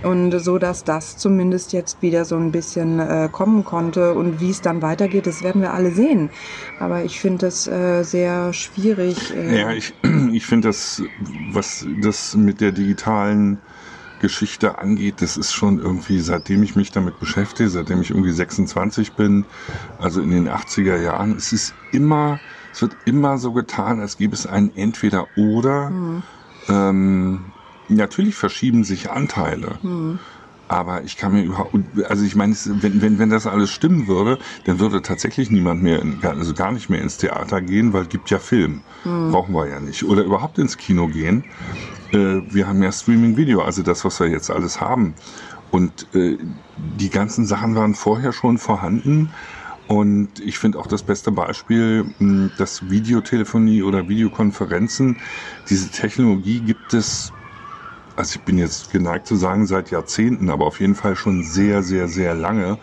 und 0.03 0.31
so, 0.39 0.57
dass 0.57 0.83
das 0.83 1.17
zumindest 1.17 1.73
jetzt 1.73 2.01
wieder 2.01 2.25
so 2.25 2.35
ein 2.35 2.51
bisschen 2.51 2.99
äh, 2.99 3.29
kommen 3.31 3.63
konnte 3.63 4.13
und 4.13 4.39
wie 4.39 4.49
es 4.49 4.61
dann 4.61 4.81
weitergeht, 4.81 5.27
das 5.27 5.43
werden 5.43 5.61
wir 5.61 5.73
alle 5.73 5.91
sehen. 5.91 6.29
Aber 6.79 7.03
ich 7.03 7.19
finde 7.19 7.47
es 7.47 7.67
äh, 7.67 8.03
sehr 8.03 8.53
schwierig. 8.53 9.35
Äh 9.35 9.59
ja, 9.61 9.71
ich, 9.71 9.93
ich 10.31 10.45
finde 10.45 10.69
das, 10.69 11.01
was 11.51 11.85
das 12.01 12.35
mit 12.35 12.61
der 12.61 12.71
digitalen 12.71 13.59
Geschichte 14.19 14.77
angeht, 14.79 15.21
das 15.21 15.37
ist 15.37 15.53
schon 15.53 15.79
irgendwie, 15.79 16.19
seitdem 16.19 16.63
ich 16.63 16.75
mich 16.75 16.91
damit 16.91 17.19
beschäftige, 17.19 17.69
seitdem 17.69 18.01
ich 18.01 18.11
irgendwie 18.11 18.31
26 18.31 19.15
bin, 19.15 19.47
also 19.97 20.21
in 20.21 20.31
den 20.31 20.47
80er 20.47 20.97
Jahren, 20.97 21.35
es 21.35 21.51
ist 21.51 21.75
immer, 21.91 22.41
es 22.71 22.81
wird 22.81 22.97
immer 23.05 23.37
so 23.37 23.53
getan, 23.53 23.99
als 23.99 24.17
gäbe 24.17 24.35
es 24.35 24.45
ein 24.45 24.75
Entweder-Oder. 24.75 25.89
Mhm. 25.89 26.23
Ähm, 26.67 27.53
natürlich 27.87 28.35
verschieben 28.35 28.83
sich 28.83 29.09
Anteile. 29.09 29.79
Aber 30.69 31.03
ich 31.03 31.17
kann 31.17 31.33
mir 31.33 31.41
überhaupt, 31.41 31.75
also 32.07 32.23
ich 32.23 32.35
meine, 32.35 32.55
wenn, 32.65 33.01
wenn, 33.01 33.17
wenn 33.17 33.31
das 33.31 33.47
alles 33.47 33.71
stimmen 33.71 34.07
würde, 34.07 34.37
dann 34.65 34.79
würde 34.79 35.01
tatsächlich 35.01 35.49
niemand 35.49 35.81
mehr, 35.81 35.99
in, 35.99 36.19
also 36.23 36.53
gar 36.53 36.71
nicht 36.71 36.89
mehr 36.91 37.01
ins 37.01 37.17
Theater 37.17 37.59
gehen, 37.59 37.91
weil 37.91 38.03
es 38.03 38.09
gibt 38.09 38.29
ja 38.29 38.37
Film. 38.37 38.81
Brauchen 39.31 39.55
wir 39.55 39.67
ja 39.67 39.79
nicht. 39.79 40.03
Oder 40.03 40.23
überhaupt 40.23 40.59
ins 40.59 40.77
Kino 40.77 41.07
gehen. 41.07 41.43
Äh, 42.13 42.41
wir 42.51 42.67
haben 42.67 42.83
ja 42.83 42.91
Streaming-Video, 42.91 43.63
also 43.63 43.81
das, 43.81 44.05
was 44.05 44.19
wir 44.19 44.27
jetzt 44.27 44.51
alles 44.51 44.79
haben. 44.79 45.15
Und 45.71 46.07
äh, 46.13 46.37
die 46.77 47.09
ganzen 47.09 47.47
Sachen 47.47 47.75
waren 47.75 47.95
vorher 47.95 48.31
schon 48.31 48.59
vorhanden. 48.59 49.31
Und 49.87 50.39
ich 50.39 50.59
finde 50.59 50.77
auch 50.77 50.85
das 50.85 51.01
beste 51.01 51.31
Beispiel, 51.31 52.05
mh, 52.19 52.51
dass 52.59 52.91
Videotelefonie 52.91 53.81
oder 53.81 54.07
Videokonferenzen, 54.07 55.17
diese 55.67 55.89
Technologie 55.89 56.59
gibt 56.59 56.93
es 56.93 57.33
also 58.19 58.35
ich 58.35 58.41
bin 58.41 58.57
jetzt 58.57 58.91
geneigt 58.91 59.27
zu 59.27 59.37
sagen 59.37 59.65
seit 59.65 59.91
Jahrzehnten, 59.91 60.49
aber 60.49 60.65
auf 60.65 60.81
jeden 60.81 60.95
Fall 60.95 61.15
schon 61.15 61.41
sehr, 61.41 61.83
sehr, 61.83 62.09
sehr 62.09 62.35
lange 62.35 62.77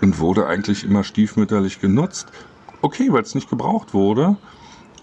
und 0.00 0.18
wurde 0.18 0.46
eigentlich 0.46 0.82
immer 0.82 1.04
stiefmütterlich 1.04 1.78
genutzt. 1.78 2.32
Okay, 2.80 3.12
weil 3.12 3.20
es 3.20 3.34
nicht 3.34 3.50
gebraucht 3.50 3.92
wurde. 3.92 4.38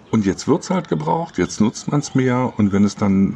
Und 0.09 0.25
jetzt 0.25 0.47
wird's 0.47 0.71
halt 0.71 0.88
gebraucht, 0.88 1.38
jetzt 1.38 1.61
nutzt 1.61 1.91
man 1.91 1.99
es 1.99 2.15
mehr 2.15 2.51
und 2.57 2.73
wenn 2.73 2.83
es 2.83 2.95
dann 2.95 3.35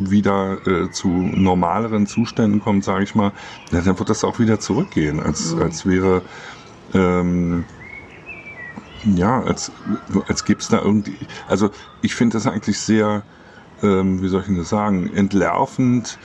wieder 0.00 0.66
äh, 0.66 0.90
zu 0.90 1.08
normaleren 1.08 2.08
Zuständen 2.08 2.58
kommt, 2.58 2.82
sage 2.82 3.04
ich 3.04 3.14
mal, 3.14 3.30
na, 3.70 3.80
dann 3.80 3.96
wird 3.96 4.10
das 4.10 4.24
auch 4.24 4.40
wieder 4.40 4.58
zurückgehen, 4.58 5.20
als, 5.20 5.54
als 5.54 5.86
wäre 5.86 6.22
ähm, 6.94 7.64
ja, 9.04 9.40
als, 9.40 9.70
als 10.26 10.44
gäbe 10.44 10.58
es 10.60 10.66
da 10.66 10.80
irgendwie. 10.82 11.28
Also 11.46 11.70
ich 12.00 12.16
finde 12.16 12.38
das 12.38 12.48
eigentlich 12.48 12.80
sehr, 12.80 13.22
ähm, 13.82 14.22
wie 14.22 14.28
soll 14.28 14.40
ich 14.40 14.46
denn 14.46 14.58
das 14.58 14.68
sagen, 14.68 15.10
entlarvend, 15.14 16.18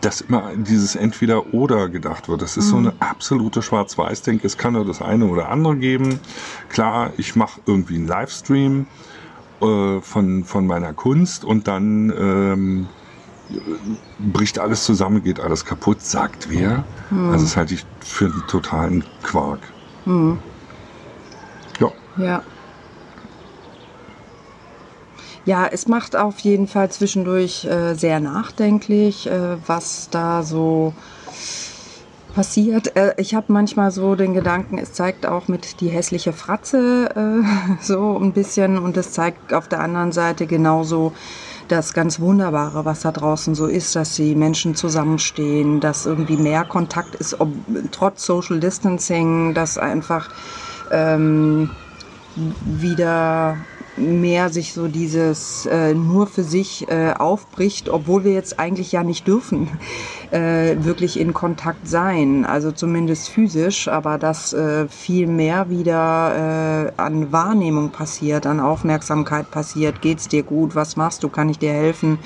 dass 0.00 0.20
immer 0.20 0.52
dieses 0.56 0.94
Entweder-Oder 0.96 1.88
gedacht 1.88 2.28
wird. 2.28 2.40
Das 2.42 2.56
ist 2.56 2.68
so 2.68 2.76
eine 2.76 2.92
absolute 3.00 3.60
Schwarz-Weiß-Denke. 3.60 4.46
Es 4.46 4.56
kann 4.56 4.72
nur 4.74 4.84
das 4.84 5.02
eine 5.02 5.26
oder 5.26 5.50
andere 5.50 5.76
geben. 5.76 6.20
Klar, 6.70 7.12
ich 7.18 7.36
mache 7.36 7.60
irgendwie 7.66 7.96
einen 7.96 8.06
Livestream 8.06 8.86
äh, 9.60 10.00
von, 10.00 10.44
von 10.44 10.66
meiner 10.66 10.94
Kunst 10.94 11.44
und 11.44 11.68
dann 11.68 12.10
ähm, 12.18 12.88
bricht 14.18 14.58
alles 14.58 14.84
zusammen, 14.84 15.22
geht 15.22 15.40
alles 15.40 15.64
kaputt, 15.66 16.00
sagt 16.02 16.48
wer. 16.50 16.84
Also 17.32 17.44
das 17.44 17.56
halte 17.56 17.74
ich 17.74 17.84
für 18.00 18.26
einen 18.26 18.42
totalen 18.46 19.04
Quark. 19.22 19.60
Ja. 21.80 21.90
Ja. 22.16 22.42
Ja, 25.46 25.66
es 25.66 25.88
macht 25.88 26.16
auf 26.16 26.38
jeden 26.40 26.66
Fall 26.66 26.90
zwischendurch 26.90 27.64
äh, 27.64 27.94
sehr 27.94 28.20
nachdenklich, 28.20 29.26
äh, 29.26 29.56
was 29.66 30.08
da 30.10 30.42
so 30.42 30.92
passiert. 32.34 32.94
Äh, 32.96 33.14
ich 33.16 33.34
habe 33.34 33.52
manchmal 33.52 33.90
so 33.90 34.14
den 34.14 34.34
Gedanken, 34.34 34.78
es 34.78 34.92
zeigt 34.92 35.26
auch 35.26 35.48
mit 35.48 35.80
die 35.80 35.88
hässliche 35.88 36.32
Fratze 36.32 37.08
äh, 37.14 37.82
so 37.82 38.18
ein 38.18 38.32
bisschen 38.32 38.78
und 38.78 38.96
es 38.96 39.12
zeigt 39.12 39.54
auf 39.54 39.66
der 39.66 39.80
anderen 39.80 40.12
Seite 40.12 40.46
genauso 40.46 41.12
das 41.68 41.92
ganz 41.94 42.18
Wunderbare, 42.18 42.84
was 42.84 43.00
da 43.00 43.12
draußen 43.12 43.54
so 43.54 43.66
ist, 43.66 43.94
dass 43.94 44.16
die 44.16 44.34
Menschen 44.34 44.74
zusammenstehen, 44.74 45.80
dass 45.80 46.04
irgendwie 46.04 46.36
mehr 46.36 46.64
Kontakt 46.64 47.14
ist, 47.14 47.40
ob, 47.40 47.48
trotz 47.92 48.26
Social 48.26 48.58
Distancing, 48.58 49.54
dass 49.54 49.78
einfach 49.78 50.30
ähm, 50.90 51.70
wieder 52.34 53.56
mehr 54.00 54.50
sich 54.50 54.72
so 54.72 54.88
dieses 54.88 55.66
äh, 55.66 55.94
nur 55.94 56.26
für 56.26 56.42
sich 56.42 56.88
äh, 56.88 57.12
aufbricht, 57.12 57.88
obwohl 57.88 58.24
wir 58.24 58.32
jetzt 58.32 58.58
eigentlich 58.58 58.92
ja 58.92 59.02
nicht 59.02 59.26
dürfen, 59.26 59.68
äh, 60.30 60.76
wirklich 60.78 61.18
in 61.18 61.32
Kontakt 61.32 61.86
sein, 61.88 62.44
also 62.44 62.72
zumindest 62.72 63.28
physisch, 63.28 63.88
aber 63.88 64.18
dass 64.18 64.52
äh, 64.52 64.88
viel 64.88 65.26
mehr 65.26 65.70
wieder 65.70 66.88
äh, 66.96 67.00
an 67.00 67.32
Wahrnehmung 67.32 67.90
passiert, 67.90 68.46
an 68.46 68.60
Aufmerksamkeit 68.60 69.50
passiert, 69.50 70.00
geht's 70.00 70.28
dir 70.28 70.42
gut, 70.42 70.74
was 70.74 70.96
machst 70.96 71.22
du, 71.22 71.28
kann 71.28 71.48
ich 71.48 71.58
dir 71.58 71.72
helfen, 71.72 72.18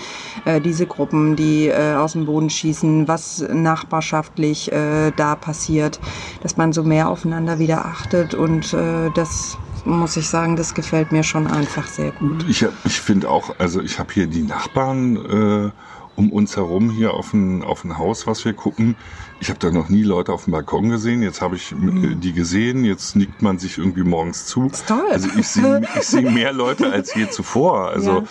äh, 0.45 0.61
diese 0.61 0.87
Gruppen, 0.87 1.37
die 1.37 1.73
aus 1.75 2.13
dem 2.13 2.27
Boden 2.27 2.51
schießen, 2.51 3.09
was 3.09 3.45
nachbarschaftlich 3.53 4.71
da 5.17 5.37
passiert, 5.37 5.99
dass 6.43 6.57
man 6.57 6.73
so 6.73 6.83
mehr 6.83 7.09
aufeinander 7.09 7.59
wieder 7.59 7.85
achtet 7.85 8.35
und 8.35 8.77
das 9.15 9.59
muss 9.85 10.17
ich 10.17 10.29
sagen, 10.29 10.57
das 10.57 10.75
gefällt 10.75 11.13
mir 11.13 11.23
schon 11.23 11.47
einfach 11.47 11.87
sehr 11.87 12.13
gut. 12.13 12.45
Ich, 12.49 12.67
ich 12.85 13.01
finde 13.01 13.29
auch, 13.29 13.55
also 13.59 13.81
ich 13.81 13.99
habe 13.99 14.13
hier 14.13 14.27
die 14.27 14.43
Nachbarn 14.43 15.17
äh, 15.17 15.71
um 16.17 16.33
uns 16.33 16.57
herum 16.57 16.91
hier 16.91 17.15
auf 17.15 17.33
ein, 17.33 17.63
auf 17.63 17.85
ein 17.85 17.99
Haus, 17.99 18.27
was 18.27 18.45
wir 18.45 18.53
gucken. 18.53 18.97
Ich 19.41 19.49
habe 19.49 19.59
da 19.59 19.71
noch 19.71 19.89
nie 19.89 20.03
Leute 20.03 20.33
auf 20.33 20.45
dem 20.45 20.53
Balkon 20.53 20.89
gesehen. 20.89 21.23
Jetzt 21.23 21.43
habe 21.43 21.57
ich 21.57 21.73
äh, 21.73 22.15
die 22.15 22.33
gesehen. 22.33 22.85
Jetzt 22.85 23.17
nickt 23.17 23.43
man 23.43 23.59
sich 23.59 23.79
irgendwie 23.79 24.05
morgens 24.05 24.47
zu. 24.47 24.67
ist 24.67 24.87
toll. 24.87 25.05
Also 25.11 25.29
ich 25.39 25.49
sehe 25.49 25.83
ich 25.97 26.07
sehe 26.07 26.31
mehr 26.31 26.53
Leute 26.53 26.91
als 26.91 27.15
je 27.15 27.29
zuvor. 27.29 27.89
Also 27.89 28.25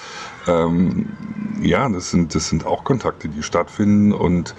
ähm, 0.47 1.07
ja, 1.61 1.87
das 1.89 2.11
sind, 2.11 2.35
das 2.35 2.49
sind 2.49 2.65
auch 2.65 2.83
Kontakte, 2.83 3.29
die 3.29 3.43
stattfinden. 3.43 4.11
Und 4.11 4.55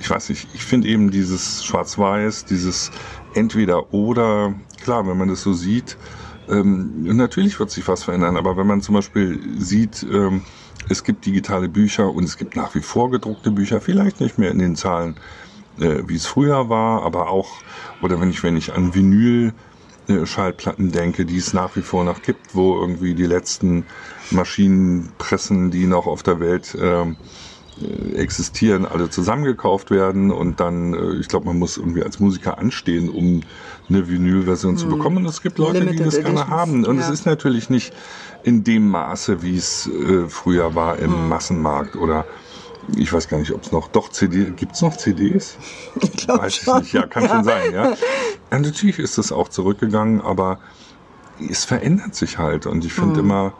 ich 0.00 0.10
weiß 0.10 0.28
nicht, 0.28 0.48
ich 0.54 0.64
finde 0.64 0.88
eben 0.88 1.10
dieses 1.10 1.64
Schwarz-Weiß, 1.64 2.44
dieses 2.44 2.90
Entweder-Oder, 3.34 4.54
klar, 4.82 5.06
wenn 5.06 5.16
man 5.16 5.28
das 5.28 5.42
so 5.42 5.52
sieht, 5.52 5.96
ähm, 6.48 7.02
natürlich 7.16 7.58
wird 7.58 7.70
sich 7.70 7.86
was 7.88 8.04
verändern, 8.04 8.36
aber 8.36 8.56
wenn 8.56 8.66
man 8.66 8.80
zum 8.80 8.94
Beispiel 8.94 9.40
sieht, 9.58 10.04
ähm, 10.10 10.42
es 10.88 11.04
gibt 11.04 11.24
digitale 11.24 11.68
Bücher 11.68 12.12
und 12.12 12.24
es 12.24 12.36
gibt 12.36 12.56
nach 12.56 12.74
wie 12.74 12.80
vor 12.80 13.10
gedruckte 13.10 13.50
Bücher, 13.50 13.80
vielleicht 13.80 14.20
nicht 14.20 14.38
mehr 14.38 14.50
in 14.50 14.58
den 14.58 14.76
Zahlen, 14.76 15.16
äh, 15.78 16.02
wie 16.06 16.16
es 16.16 16.26
früher 16.26 16.68
war, 16.68 17.02
aber 17.02 17.30
auch, 17.30 17.50
oder 18.02 18.20
wenn 18.20 18.30
ich, 18.30 18.42
wenn 18.42 18.56
ich 18.56 18.72
an 18.72 18.94
Vinyl 18.94 19.52
äh, 20.08 20.26
Schallplatten 20.26 20.92
denke, 20.92 21.24
die 21.24 21.38
es 21.38 21.54
nach 21.54 21.76
wie 21.76 21.82
vor 21.82 22.04
noch 22.04 22.22
gibt, 22.22 22.54
wo 22.54 22.78
irgendwie 22.78 23.14
die 23.14 23.26
letzten 23.26 23.86
Maschinenpressen, 24.30 25.70
die 25.70 25.86
noch 25.86 26.06
auf 26.06 26.22
der 26.22 26.40
Welt 26.40 26.74
äh, 26.74 27.06
existieren, 28.14 28.86
alle 28.86 29.10
zusammengekauft 29.10 29.90
werden 29.90 30.30
und 30.30 30.60
dann, 30.60 30.94
äh, 30.94 31.14
ich 31.14 31.28
glaube, 31.28 31.46
man 31.46 31.58
muss 31.58 31.76
irgendwie 31.76 32.02
als 32.02 32.20
Musiker 32.20 32.58
anstehen, 32.58 33.08
um 33.08 33.40
eine 33.88 34.08
Vinylversion 34.08 34.76
zu 34.76 34.86
bekommen. 34.88 35.18
Und 35.18 35.26
es 35.26 35.42
gibt 35.42 35.58
Leute, 35.58 35.80
die 35.80 35.86
Limited 35.86 36.06
das 36.06 36.14
gerne 36.14 36.28
Editions, 36.30 36.50
haben. 36.50 36.84
Und 36.86 36.98
es 36.98 37.08
ja. 37.08 37.12
ist 37.12 37.26
natürlich 37.26 37.70
nicht 37.70 37.92
in 38.44 38.62
dem 38.64 38.88
Maße, 38.88 39.42
wie 39.42 39.56
es 39.56 39.88
äh, 39.88 40.28
früher 40.28 40.74
war 40.74 40.98
im 40.98 41.28
Massenmarkt 41.28 41.96
oder 41.96 42.24
ich 42.96 43.12
weiß 43.12 43.28
gar 43.28 43.38
nicht, 43.38 43.50
ob 43.50 43.62
es 43.62 43.72
noch, 43.72 43.88
doch 43.88 44.10
CD, 44.10 44.50
gibt 44.50 44.72
es 44.72 44.82
noch 44.82 44.96
CDs? 44.96 45.56
Ich 46.02 46.12
glaube 46.12 46.42
Weiß 46.42 46.60
ich 46.60 46.66
nicht, 46.66 46.92
ja, 46.92 47.06
kann 47.06 47.28
schon 47.28 47.44
sein, 47.44 47.72
ja. 47.72 47.90
ja. 47.90 47.96
Natürlich 48.50 48.98
ist 48.98 49.18
es 49.18 49.32
auch 49.32 49.48
zurückgegangen, 49.48 50.20
aber 50.20 50.58
es 51.50 51.64
verändert 51.64 52.14
sich 52.14 52.38
halt 52.38 52.66
und 52.66 52.84
ich 52.84 52.92
finde 52.92 53.22
Mhm. 53.22 53.30
immer, 53.30 53.52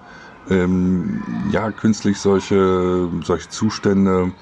ähm, 0.50 1.22
ja, 1.50 1.70
künstlich 1.70 2.20
solche, 2.20 3.08
solche 3.22 3.48
Zustände 3.48 4.32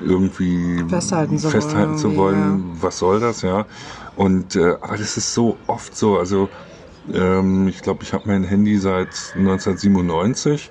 irgendwie 0.00 0.84
Festhalten 0.88 1.38
zu 1.38 1.50
festhalten 1.50 1.90
wollen, 1.90 1.98
zu 1.98 2.16
wollen. 2.16 2.76
Was 2.80 2.98
soll 2.98 3.20
das, 3.20 3.42
ja? 3.42 3.66
Und 4.16 4.56
äh, 4.56 4.76
aber 4.80 4.96
das 4.96 5.16
ist 5.16 5.34
so 5.34 5.58
oft 5.66 5.96
so. 5.96 6.18
Also 6.18 6.48
ähm, 7.12 7.68
ich 7.68 7.82
glaube, 7.82 8.02
ich 8.02 8.12
habe 8.12 8.28
mein 8.28 8.44
Handy 8.44 8.78
seit 8.78 9.32
1997 9.34 10.70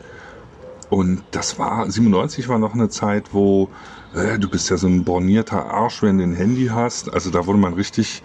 und 0.89 1.23
das 1.31 1.59
war 1.59 1.89
97 1.89 2.47
war 2.47 2.59
noch 2.59 2.73
eine 2.73 2.89
Zeit, 2.89 3.33
wo 3.33 3.69
äh, 4.13 4.39
du 4.39 4.49
bist 4.49 4.69
ja 4.69 4.77
so 4.77 4.87
ein 4.87 5.03
bornierter 5.03 5.65
Arsch, 5.65 6.01
wenn 6.01 6.17
du 6.17 6.23
ein 6.23 6.33
Handy 6.33 6.67
hast. 6.67 7.13
Also 7.13 7.29
da 7.29 7.45
wurde 7.45 7.59
man 7.59 7.73
richtig 7.73 8.23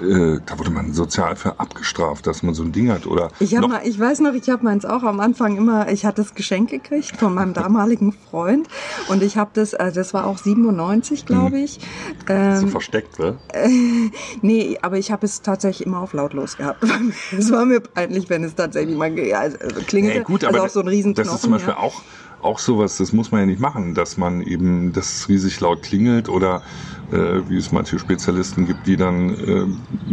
äh, 0.00 0.40
da 0.44 0.58
wurde 0.58 0.70
man 0.70 0.92
sozial 0.92 1.36
für 1.36 1.58
abgestraft, 1.60 2.26
dass 2.26 2.42
man 2.42 2.54
so 2.54 2.62
ein 2.62 2.72
Ding 2.72 2.90
hat. 2.90 3.06
Oder 3.06 3.30
Ich, 3.40 3.56
hab 3.56 3.66
mal, 3.68 3.80
ich 3.84 3.98
weiß 3.98 4.20
noch, 4.20 4.34
ich 4.34 4.48
habe 4.48 4.64
meins 4.64 4.84
auch 4.84 5.02
am 5.02 5.20
Anfang 5.20 5.56
immer, 5.56 5.88
ich 5.90 6.04
hatte 6.04 6.22
das 6.22 6.34
Geschenk 6.34 6.70
gekriegt 6.70 7.16
von 7.16 7.34
meinem 7.34 7.54
damaligen 7.54 8.12
Freund 8.30 8.68
und 9.08 9.22
ich 9.22 9.36
habe 9.36 9.50
das, 9.54 9.74
also 9.74 10.00
das 10.00 10.14
war 10.14 10.26
auch 10.26 10.38
97, 10.38 11.26
glaube 11.26 11.58
ich. 11.58 11.80
so 12.26 12.32
Ähm, 12.32 12.68
versteckt, 12.68 13.18
ne? 13.18 13.38
nee, 14.42 14.78
aber 14.82 14.98
ich 14.98 15.10
habe 15.10 15.26
es 15.26 15.42
tatsächlich 15.42 15.86
immer 15.86 16.00
auf 16.00 16.12
lautlos 16.12 16.56
gehabt. 16.56 16.84
es 17.36 17.50
war 17.50 17.64
mir 17.64 17.80
peinlich, 17.80 18.30
wenn 18.30 18.44
es 18.44 18.54
tatsächlich 18.54 18.96
mal 18.96 19.12
also, 19.34 19.58
also 19.58 19.80
klingelte. 19.86 20.18
Ja, 20.18 20.24
gut, 20.24 20.44
also 20.44 20.56
aber 20.56 20.66
auch 20.66 20.70
so 20.70 20.80
ein 20.80 20.88
riesen 20.88 21.14
das 21.14 21.32
ist 21.32 21.42
zum 21.42 21.52
Beispiel 21.52 21.74
ja. 21.74 21.78
auch, 21.78 22.02
auch 22.44 22.58
sowas, 22.58 22.98
das 22.98 23.12
muss 23.12 23.30
man 23.30 23.40
ja 23.40 23.46
nicht 23.46 23.60
machen, 23.60 23.94
dass 23.94 24.16
man 24.16 24.42
eben, 24.42 24.92
dass 24.92 25.16
es 25.16 25.28
riesig 25.28 25.60
laut 25.60 25.82
klingelt 25.82 26.28
oder 26.28 26.62
äh, 27.10 27.48
wie 27.48 27.56
es 27.56 27.72
manche 27.72 27.98
Spezialisten 27.98 28.66
gibt, 28.66 28.86
die 28.86 28.96
dann 28.96 29.30
äh, 29.30 29.66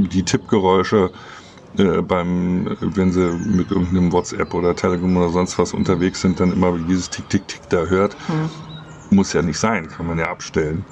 die 0.10 0.24
Tippgeräusche 0.24 1.12
äh, 1.78 2.02
beim, 2.02 2.78
wenn 2.82 3.12
sie 3.12 3.32
mit 3.34 3.72
irgendeinem 3.72 4.12
WhatsApp 4.12 4.54
oder 4.54 4.76
Telegram 4.76 5.18
oder 5.18 5.30
sonst 5.30 5.58
was 5.60 5.74
unterwegs 5.74 6.22
sind, 6.22 6.40
dann 6.40 6.52
immer 6.52 6.78
dieses 6.78 7.10
Tick, 7.10 7.30
Tick, 7.30 7.48
Tick 7.48 7.70
da 7.70 7.86
hört. 7.86 8.16
Hm. 8.28 8.50
Muss 9.10 9.34
ja 9.34 9.42
nicht 9.42 9.60
sein, 9.60 9.88
kann 9.90 10.08
man 10.08 10.18
ja 10.18 10.30
abstellen. 10.30 10.86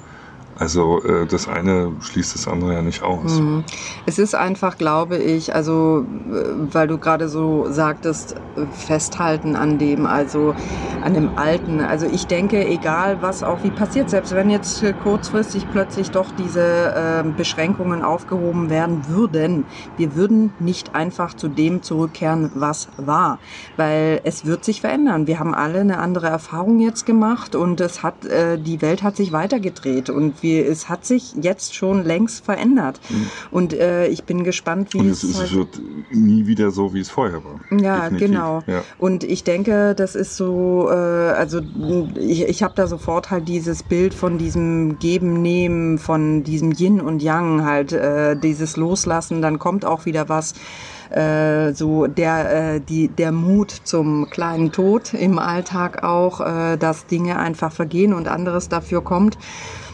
Also 0.60 1.02
äh, 1.02 1.26
das 1.26 1.48
eine 1.48 1.92
schließt 2.00 2.34
das 2.34 2.46
andere 2.46 2.74
ja 2.74 2.82
nicht 2.82 3.02
aus. 3.02 3.40
Mhm. 3.40 3.64
Es 4.04 4.18
ist 4.18 4.34
einfach, 4.34 4.76
glaube 4.76 5.16
ich, 5.16 5.54
also 5.54 6.04
äh, 6.30 6.74
weil 6.74 6.86
du 6.86 6.98
gerade 6.98 7.30
so 7.30 7.66
sagtest, 7.70 8.36
festhalten 8.72 9.56
an 9.56 9.78
dem, 9.78 10.04
also 10.04 10.54
an 11.02 11.14
dem 11.14 11.38
Alten. 11.38 11.80
Also 11.80 12.06
ich 12.06 12.26
denke, 12.26 12.66
egal 12.66 13.22
was 13.22 13.42
auch 13.42 13.64
wie 13.64 13.70
passiert, 13.70 14.10
selbst 14.10 14.34
wenn 14.34 14.50
jetzt 14.50 14.84
kurzfristig 15.02 15.66
plötzlich 15.72 16.10
doch 16.10 16.30
diese 16.36 16.60
äh, 16.60 17.24
Beschränkungen 17.36 18.02
aufgehoben 18.02 18.68
werden 18.68 19.08
würden, 19.08 19.64
wir 19.96 20.14
würden 20.14 20.52
nicht 20.58 20.94
einfach 20.94 21.32
zu 21.32 21.48
dem 21.48 21.82
zurückkehren, 21.82 22.50
was 22.54 22.88
war, 22.98 23.38
weil 23.78 24.20
es 24.24 24.44
wird 24.44 24.64
sich 24.64 24.82
verändern. 24.82 25.26
Wir 25.26 25.38
haben 25.38 25.54
alle 25.54 25.80
eine 25.80 25.98
andere 25.98 26.26
Erfahrung 26.26 26.80
jetzt 26.80 27.06
gemacht 27.06 27.54
und 27.54 27.80
es 27.80 28.02
hat 28.02 28.26
äh, 28.26 28.58
die 28.58 28.82
Welt 28.82 29.02
hat 29.02 29.16
sich 29.16 29.32
weitergedreht 29.32 30.10
und 30.10 30.42
wir, 30.42 30.49
es 30.58 30.88
hat 30.88 31.04
sich 31.04 31.34
jetzt 31.40 31.74
schon 31.74 32.04
längst 32.04 32.44
verändert. 32.44 33.00
Mhm. 33.08 33.26
Und 33.50 33.72
äh, 33.72 34.06
ich 34.08 34.24
bin 34.24 34.44
gespannt, 34.44 34.94
wie 34.94 34.98
und 34.98 35.08
es, 35.08 35.22
es, 35.22 35.38
es 35.38 35.54
wird 35.54 35.80
nie 36.10 36.46
wieder 36.46 36.70
so, 36.70 36.94
wie 36.94 37.00
es 37.00 37.10
vorher 37.10 37.42
war. 37.44 37.60
Ja, 37.78 38.02
Definitiv. 38.02 38.28
genau. 38.28 38.62
Ja. 38.66 38.82
Und 38.98 39.24
ich 39.24 39.44
denke, 39.44 39.94
das 39.94 40.14
ist 40.14 40.36
so, 40.36 40.88
äh, 40.90 40.94
also 40.94 41.60
ich, 42.16 42.42
ich 42.42 42.62
habe 42.62 42.74
da 42.74 42.86
sofort 42.86 43.30
halt 43.30 43.48
dieses 43.48 43.82
Bild 43.82 44.14
von 44.14 44.38
diesem 44.38 44.98
Geben, 44.98 45.42
Nehmen, 45.42 45.98
von 45.98 46.42
diesem 46.44 46.72
Yin 46.72 47.00
und 47.00 47.22
Yang, 47.22 47.64
halt 47.64 47.92
äh, 47.92 48.36
dieses 48.36 48.76
Loslassen, 48.76 49.42
dann 49.42 49.58
kommt 49.58 49.84
auch 49.84 50.06
wieder 50.06 50.28
was 50.28 50.54
äh, 51.10 51.72
so 51.72 52.06
der, 52.06 52.74
äh, 52.74 52.80
die, 52.80 53.08
der 53.08 53.32
Mut 53.32 53.70
zum 53.84 54.30
kleinen 54.30 54.72
Tod 54.72 55.12
im 55.12 55.38
Alltag 55.38 56.04
auch, 56.04 56.40
äh, 56.40 56.76
dass 56.76 57.06
Dinge 57.06 57.38
einfach 57.38 57.72
vergehen 57.72 58.14
und 58.14 58.28
anderes 58.28 58.68
dafür 58.68 59.02
kommt 59.02 59.36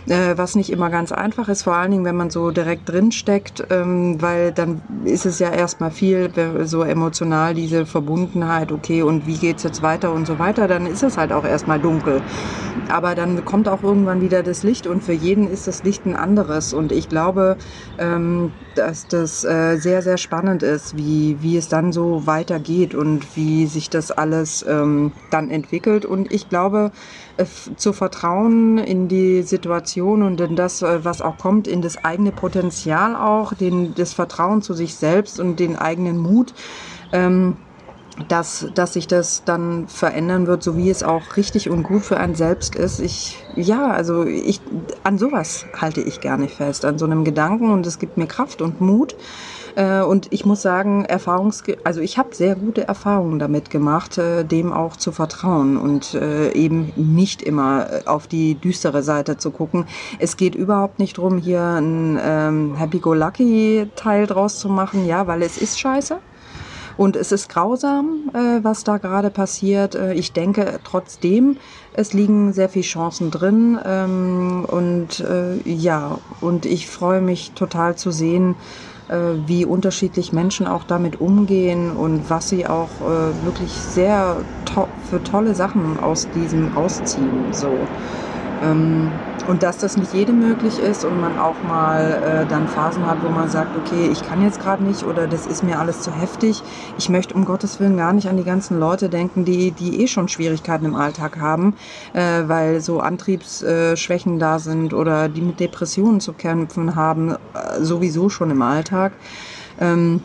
äh, 0.08 0.36
was 0.36 0.54
nicht 0.54 0.70
immer 0.70 0.90
ganz 0.90 1.12
einfach 1.12 1.48
ist, 1.48 1.62
vor 1.62 1.74
allen 1.74 1.90
Dingen, 1.90 2.04
wenn 2.04 2.16
man 2.16 2.30
so 2.30 2.50
direkt 2.50 2.88
drin 2.88 3.12
steckt, 3.12 3.66
ähm, 3.70 4.20
weil 4.20 4.52
dann 4.52 4.80
ist 5.04 5.26
es 5.26 5.38
ja 5.38 5.50
erstmal 5.50 5.90
viel 5.90 6.30
so 6.64 6.82
emotional 6.82 7.54
diese 7.54 7.86
Verbundenheit, 7.86 8.72
okay, 8.72 9.02
und 9.02 9.26
wie 9.26 9.36
geht's 9.36 9.62
jetzt 9.62 9.82
weiter 9.82 10.12
und 10.12 10.26
so 10.26 10.38
weiter, 10.38 10.68
dann 10.68 10.86
ist 10.86 11.02
es 11.02 11.16
halt 11.16 11.32
auch 11.32 11.44
erstmal 11.44 11.80
dunkel. 11.80 12.22
Aber 12.88 13.14
dann 13.14 13.44
kommt 13.44 13.68
auch 13.68 13.82
irgendwann 13.82 14.20
wieder 14.20 14.42
das 14.42 14.62
Licht 14.62 14.86
und 14.86 15.02
für 15.02 15.12
jeden 15.12 15.50
ist 15.50 15.66
das 15.66 15.82
Licht 15.82 16.06
ein 16.06 16.14
anderes 16.14 16.72
und 16.72 16.92
ich 16.92 17.08
glaube, 17.08 17.56
ähm, 17.98 18.52
dass 18.76 19.08
das 19.08 19.44
äh, 19.44 19.76
sehr, 19.76 20.02
sehr 20.02 20.18
spannend 20.18 20.62
ist, 20.62 20.96
wie, 20.96 21.36
wie 21.40 21.56
es 21.56 21.68
dann 21.68 21.92
so 21.92 22.26
weitergeht 22.26 22.94
und 22.94 23.36
wie 23.36 23.66
sich 23.66 23.90
das 23.90 24.10
alles 24.12 24.64
ähm, 24.68 25.12
dann 25.30 25.50
entwickelt 25.50 26.04
und 26.04 26.32
ich 26.32 26.48
glaube, 26.48 26.92
äh, 26.92 27.25
zu 27.76 27.92
vertrauen 27.92 28.78
in 28.78 29.08
die 29.08 29.42
Situation 29.42 30.22
und 30.22 30.40
in 30.40 30.56
das, 30.56 30.82
äh, 30.82 31.04
was 31.04 31.20
auch 31.20 31.36
kommt, 31.36 31.68
in 31.68 31.82
das 31.82 32.02
eigene 32.04 32.32
Potenzial 32.32 33.14
auch, 33.14 33.52
den, 33.52 33.94
das 33.94 34.14
Vertrauen 34.14 34.62
zu 34.62 34.74
sich 34.74 34.94
selbst 34.94 35.38
und 35.38 35.60
den 35.60 35.76
eigenen 35.76 36.18
Mut, 36.18 36.54
ähm, 37.12 37.56
dass, 38.28 38.66
dass 38.74 38.94
sich 38.94 39.06
das 39.06 39.44
dann 39.44 39.88
verändern 39.88 40.46
wird, 40.46 40.62
so 40.62 40.76
wie 40.76 40.88
es 40.88 41.02
auch 41.02 41.36
richtig 41.36 41.68
und 41.68 41.82
gut 41.82 42.02
für 42.02 42.16
einen 42.16 42.34
selbst 42.34 42.74
ist. 42.74 42.98
Ich, 43.00 43.44
ja, 43.54 43.90
also 43.90 44.24
ich, 44.24 44.60
an 45.04 45.18
sowas 45.18 45.66
halte 45.78 46.00
ich 46.00 46.20
gerne 46.20 46.48
fest, 46.48 46.86
an 46.86 46.96
so 46.96 47.04
einem 47.04 47.24
Gedanken 47.24 47.70
und 47.70 47.86
es 47.86 47.98
gibt 47.98 48.16
mir 48.16 48.26
Kraft 48.26 48.62
und 48.62 48.80
Mut. 48.80 49.16
Äh, 49.76 50.00
und 50.00 50.32
ich 50.32 50.44
muss 50.44 50.62
sagen, 50.62 51.04
Erfahrungs 51.04 51.62
also 51.84 52.00
ich 52.00 52.18
habe 52.18 52.34
sehr 52.34 52.56
gute 52.56 52.88
Erfahrungen 52.88 53.38
damit 53.38 53.70
gemacht, 53.70 54.18
äh, 54.18 54.44
dem 54.44 54.72
auch 54.72 54.96
zu 54.96 55.12
vertrauen 55.12 55.76
und 55.76 56.14
äh, 56.14 56.52
eben 56.52 56.92
nicht 56.96 57.42
immer 57.42 57.86
auf 58.06 58.26
die 58.26 58.54
düstere 58.54 59.02
Seite 59.02 59.36
zu 59.36 59.50
gucken. 59.50 59.86
Es 60.18 60.36
geht 60.36 60.54
überhaupt 60.54 60.98
nicht 60.98 61.18
drum, 61.18 61.38
hier 61.38 61.62
ein 61.62 62.18
ähm, 62.20 62.74
Happy-Go-Lucky-Teil 62.74 64.26
draus 64.26 64.58
zu 64.58 64.68
machen, 64.68 65.06
ja, 65.06 65.26
weil 65.26 65.42
es 65.42 65.58
ist 65.58 65.78
scheiße. 65.78 66.18
Und 66.96 67.14
es 67.14 67.30
ist 67.30 67.50
grausam, 67.50 68.30
äh, 68.32 68.64
was 68.64 68.82
da 68.82 68.96
gerade 68.96 69.28
passiert. 69.28 69.94
Äh, 69.94 70.14
ich 70.14 70.32
denke 70.32 70.80
trotzdem, 70.82 71.58
es 71.92 72.14
liegen 72.14 72.54
sehr 72.54 72.70
viele 72.70 72.84
Chancen 72.84 73.30
drin. 73.30 73.78
Ähm, 73.84 74.64
und 74.66 75.20
äh, 75.20 75.58
ja, 75.68 76.18
und 76.40 76.64
ich 76.64 76.88
freue 76.88 77.20
mich 77.20 77.52
total 77.52 77.96
zu 77.96 78.10
sehen, 78.10 78.52
äh, 78.52 78.95
wie 79.46 79.64
unterschiedlich 79.64 80.32
Menschen 80.32 80.66
auch 80.66 80.84
damit 80.84 81.20
umgehen 81.20 81.92
und 81.96 82.28
was 82.28 82.48
sie 82.48 82.66
auch 82.66 82.88
äh, 83.00 83.44
wirklich 83.44 83.70
sehr 83.70 84.36
to 84.64 84.88
für 85.10 85.22
tolle 85.22 85.54
Sachen 85.54 86.00
aus 86.00 86.28
diesem 86.34 86.72
rausziehen. 86.76 87.52
So. 87.52 87.68
Ähm, 88.62 89.10
und 89.46 89.62
dass 89.62 89.78
das 89.78 89.96
nicht 89.96 90.12
jedem 90.12 90.40
möglich 90.40 90.78
ist 90.78 91.04
und 91.04 91.20
man 91.20 91.38
auch 91.38 91.54
mal 91.62 92.44
äh, 92.44 92.46
dann 92.50 92.66
Phasen 92.66 93.06
hat, 93.06 93.22
wo 93.22 93.28
man 93.28 93.48
sagt, 93.48 93.76
okay, 93.76 94.08
ich 94.10 94.22
kann 94.26 94.42
jetzt 94.42 94.60
gerade 94.60 94.82
nicht 94.82 95.04
oder 95.04 95.26
das 95.26 95.46
ist 95.46 95.62
mir 95.62 95.78
alles 95.78 96.02
zu 96.02 96.10
heftig. 96.10 96.62
Ich 96.98 97.08
möchte 97.08 97.34
um 97.34 97.44
Gottes 97.44 97.78
Willen 97.78 97.96
gar 97.96 98.12
nicht 98.12 98.28
an 98.28 98.36
die 98.36 98.44
ganzen 98.44 98.80
Leute 98.80 99.08
denken, 99.08 99.44
die, 99.44 99.70
die 99.70 100.02
eh 100.02 100.08
schon 100.08 100.28
Schwierigkeiten 100.28 100.84
im 100.84 100.94
Alltag 100.94 101.38
haben, 101.38 101.74
äh, 102.12 102.42
weil 102.46 102.80
so 102.80 103.00
Antriebsschwächen 103.00 104.38
da 104.38 104.58
sind 104.58 104.92
oder 104.92 105.28
die 105.28 105.42
mit 105.42 105.60
Depressionen 105.60 106.20
zu 106.20 106.32
kämpfen 106.32 106.96
haben, 106.96 107.32
äh, 107.32 107.36
sowieso 107.80 108.28
schon 108.28 108.50
im 108.50 108.62
Alltag. 108.62 109.12
Ähm, 109.80 110.22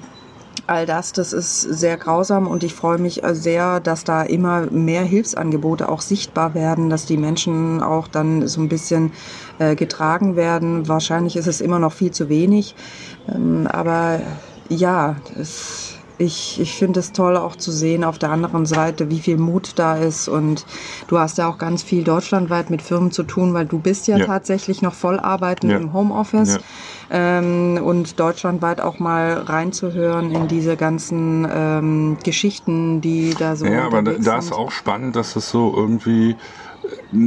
all 0.72 0.86
das, 0.86 1.12
das 1.12 1.34
ist 1.34 1.62
sehr 1.62 1.98
grausam 1.98 2.48
und 2.48 2.64
ich 2.64 2.74
freue 2.74 2.98
mich 2.98 3.22
sehr, 3.34 3.82
dass 3.82 4.06
da 4.06 4.24
immer 4.24 4.72
mehr 4.72 5.04
Hilfsangebote 5.04 5.90
auch 5.90 6.00
sichtbar 6.00 6.54
werden, 6.54 6.90
dass 6.90 7.06
die 7.06 7.18
Menschen 7.18 7.84
auch 7.84 8.08
dann 8.08 8.48
so 8.48 8.62
ein 8.62 8.70
bisschen 8.70 9.12
äh, 9.60 9.76
getragen 9.76 10.38
werden. 10.38 10.88
Wahrscheinlich 10.88 11.36
ist 11.36 11.48
es 11.48 11.60
immer 11.60 11.78
noch 11.78 11.92
viel 11.92 12.12
zu 12.12 12.30
wenig, 12.30 12.76
ähm, 13.28 13.68
aber 13.68 14.22
ja, 14.70 15.18
das 15.36 15.96
ich, 16.22 16.60
ich 16.60 16.76
finde 16.76 17.00
es 17.00 17.12
toll 17.12 17.36
auch 17.36 17.56
zu 17.56 17.72
sehen 17.72 18.04
auf 18.04 18.20
der 18.20 18.30
anderen 18.30 18.66
Seite, 18.66 19.10
wie 19.10 19.20
viel 19.20 19.38
Mut 19.38 19.74
da 19.76 19.96
ist. 19.96 20.28
Und 20.28 20.66
du 21.08 21.18
hast 21.18 21.38
ja 21.38 21.50
auch 21.50 21.58
ganz 21.58 21.84
viel 21.84 22.04
deutschlandweit 22.04 22.70
mit 22.70 22.82
Firmen 22.82 23.12
zu 23.12 23.24
tun, 23.24 23.54
weil 23.54 23.66
du 23.66 23.80
bist 23.80 24.08
ja, 24.08 24.18
ja. 24.18 24.26
tatsächlich 24.26 24.82
noch 24.82 24.94
voll 24.94 25.20
arbeiten 25.20 25.70
ja. 25.70 25.78
im 25.78 25.94
Homeoffice. 25.94 26.56
Ja. 26.56 26.60
Ähm, 27.10 27.80
und 27.84 28.20
deutschlandweit 28.20 28.80
auch 28.80 29.00
mal 29.00 29.34
reinzuhören 29.34 30.32
in 30.32 30.48
diese 30.48 30.78
ganzen 30.78 31.48
ähm, 31.52 32.18
Geschichten, 32.24 33.02
die 33.02 33.36
da 33.38 33.56
so. 33.56 33.66
Ja, 33.66 33.86
aber 33.86 34.02
da, 34.02 34.14
da 34.14 34.38
ist 34.38 34.54
auch 34.54 34.72
spannend, 34.72 35.16
dass 35.16 35.36
es 35.36 35.50
so 35.50 35.74
irgendwie 35.76 36.36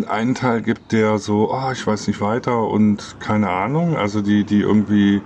einen 0.08 0.34
Teil 0.34 0.62
gibt, 0.62 0.92
der 0.92 1.18
so, 1.18 1.52
oh, 1.52 1.70
ich 1.72 1.86
weiß 1.86 2.06
nicht 2.06 2.20
weiter 2.20 2.66
und 2.66 3.16
keine 3.20 3.50
Ahnung, 3.50 3.96
also 3.96 4.22
die, 4.22 4.44
die 4.44 4.60
irgendwie, 4.60 5.20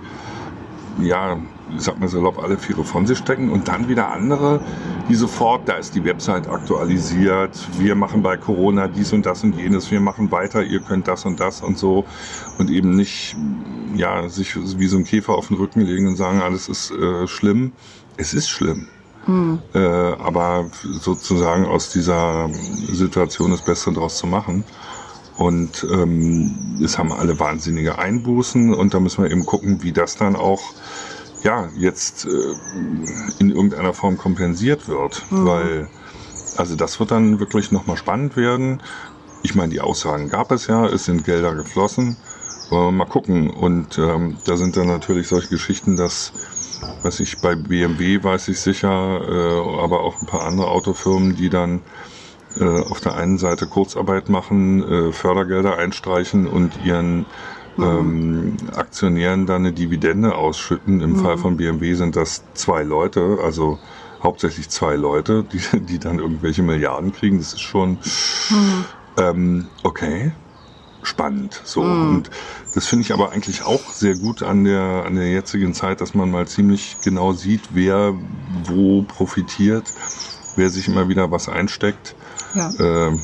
ja, 1.01 1.37
ich 1.75 1.83
sag 1.83 1.99
mal 1.99 2.07
salopp, 2.07 2.41
alle 2.41 2.57
Viere 2.57 2.83
von 2.83 3.05
sich 3.05 3.17
stecken 3.17 3.49
und 3.49 3.67
dann 3.67 3.87
wieder 3.87 4.11
andere, 4.11 4.59
die 5.07 5.15
sofort, 5.15 5.67
da 5.67 5.73
ist 5.73 5.95
die 5.95 6.03
Website 6.03 6.47
aktualisiert, 6.47 7.57
wir 7.77 7.95
machen 7.95 8.21
bei 8.21 8.37
Corona 8.37 8.87
dies 8.87 9.13
und 9.13 9.25
das 9.25 9.43
und 9.43 9.55
jenes, 9.55 9.91
wir 9.91 10.01
machen 10.01 10.31
weiter, 10.31 10.63
ihr 10.63 10.79
könnt 10.79 11.07
das 11.07 11.25
und 11.25 11.39
das 11.39 11.61
und 11.61 11.77
so 11.77 12.05
und 12.57 12.69
eben 12.69 12.95
nicht, 12.95 13.35
ja, 13.95 14.27
sich 14.29 14.55
wie 14.79 14.87
so 14.87 14.97
ein 14.97 15.03
Käfer 15.03 15.33
auf 15.33 15.47
den 15.47 15.57
Rücken 15.57 15.81
legen 15.81 16.07
und 16.07 16.15
sagen, 16.15 16.41
alles 16.41 16.67
ist 16.69 16.91
äh, 16.91 17.27
schlimm. 17.27 17.71
Es 18.17 18.33
ist 18.33 18.49
schlimm. 18.49 18.87
Hm. 19.25 19.59
Äh, 19.73 19.79
aber 19.79 20.69
sozusagen 20.83 21.65
aus 21.65 21.91
dieser 21.91 22.49
Situation 22.91 23.51
das 23.51 23.61
Beste 23.61 23.93
draus 23.93 24.17
zu 24.17 24.27
machen. 24.27 24.63
Und 25.39 25.87
ähm, 25.89 26.53
es 26.83 26.97
haben 26.97 27.13
alle 27.13 27.39
wahnsinnige 27.39 27.97
Einbußen 27.97 28.73
und 28.73 28.93
da 28.93 28.99
müssen 28.99 29.23
wir 29.23 29.31
eben 29.31 29.45
gucken, 29.45 29.81
wie 29.83 29.93
das 29.93 30.17
dann 30.17 30.35
auch 30.35 30.73
ja, 31.43 31.69
jetzt 31.77 32.25
äh, 32.25 32.55
in 33.39 33.49
irgendeiner 33.49 33.93
Form 33.93 34.17
kompensiert 34.17 34.89
wird. 34.89 35.25
Mhm. 35.29 35.45
Weil, 35.45 35.87
also 36.57 36.75
das 36.75 36.99
wird 36.99 37.11
dann 37.11 37.39
wirklich 37.39 37.71
nochmal 37.71 37.95
spannend 37.95 38.35
werden. 38.35 38.83
Ich 39.41 39.55
meine, 39.55 39.71
die 39.71 39.79
Aussagen 39.79 40.27
gab 40.27 40.51
es 40.51 40.67
ja, 40.67 40.85
es 40.85 41.05
sind 41.05 41.23
Gelder 41.23 41.55
geflossen. 41.55 42.17
Äh, 42.69 42.91
mal 42.91 43.05
gucken. 43.05 43.49
Und 43.49 43.97
ähm, 43.97 44.39
da 44.43 44.57
sind 44.57 44.75
dann 44.75 44.87
natürlich 44.87 45.29
solche 45.29 45.47
Geschichten, 45.47 45.95
dass, 45.95 46.33
was 47.01 47.21
ich 47.21 47.39
bei 47.39 47.55
BMW 47.55 48.21
weiß 48.21 48.49
ich 48.49 48.59
sicher, 48.59 48.89
äh, 48.89 49.81
aber 49.81 50.01
auch 50.01 50.21
ein 50.21 50.25
paar 50.25 50.43
andere 50.43 50.67
Autofirmen, 50.67 51.37
die 51.37 51.49
dann 51.49 51.79
äh, 52.57 52.63
auf 52.63 52.99
der 52.99 53.15
einen 53.15 53.37
Seite 53.37 53.67
Kurzarbeit 53.67 54.29
machen, 54.29 54.83
äh, 54.83 55.11
Fördergelder 55.11 55.77
einstreichen 55.77 56.47
und 56.47 56.83
ihren 56.83 57.25
ähm, 57.77 58.57
Aktionären 58.75 59.45
dann 59.45 59.63
eine 59.63 59.73
Dividende 59.73 60.35
ausschütten. 60.35 61.01
Im 61.01 61.13
mhm. 61.13 61.15
Fall 61.17 61.37
von 61.37 61.57
BMW 61.57 61.93
sind 61.93 62.15
das 62.15 62.43
zwei 62.53 62.83
Leute, 62.83 63.39
also 63.43 63.79
hauptsächlich 64.21 64.69
zwei 64.69 64.95
Leute, 64.95 65.43
die, 65.43 65.79
die 65.79 65.99
dann 65.99 66.19
irgendwelche 66.19 66.63
Milliarden 66.63 67.13
kriegen. 67.13 67.37
Das 67.37 67.53
ist 67.53 67.61
schon 67.61 67.99
mhm. 68.49 68.85
ähm, 69.17 69.67
okay, 69.83 70.31
spannend. 71.03 71.61
So 71.63 71.83
mhm. 71.83 72.09
und 72.09 72.29
das 72.75 72.85
finde 72.85 73.03
ich 73.03 73.13
aber 73.13 73.31
eigentlich 73.31 73.63
auch 73.63 73.91
sehr 73.91 74.15
gut 74.15 74.43
an 74.43 74.63
der 74.63 75.03
an 75.05 75.15
der 75.15 75.31
jetzigen 75.31 75.73
Zeit, 75.73 76.01
dass 76.01 76.13
man 76.13 76.29
mal 76.29 76.47
ziemlich 76.47 76.97
genau 77.03 77.33
sieht, 77.33 77.61
wer 77.71 78.13
wo 78.65 79.03
profitiert, 79.03 79.85
wer 80.55 80.69
sich 80.69 80.87
immer 80.87 81.09
wieder 81.09 81.31
was 81.31 81.49
einsteckt. 81.49 82.15
Ja. 82.53 82.73
Ähm, 82.79 83.21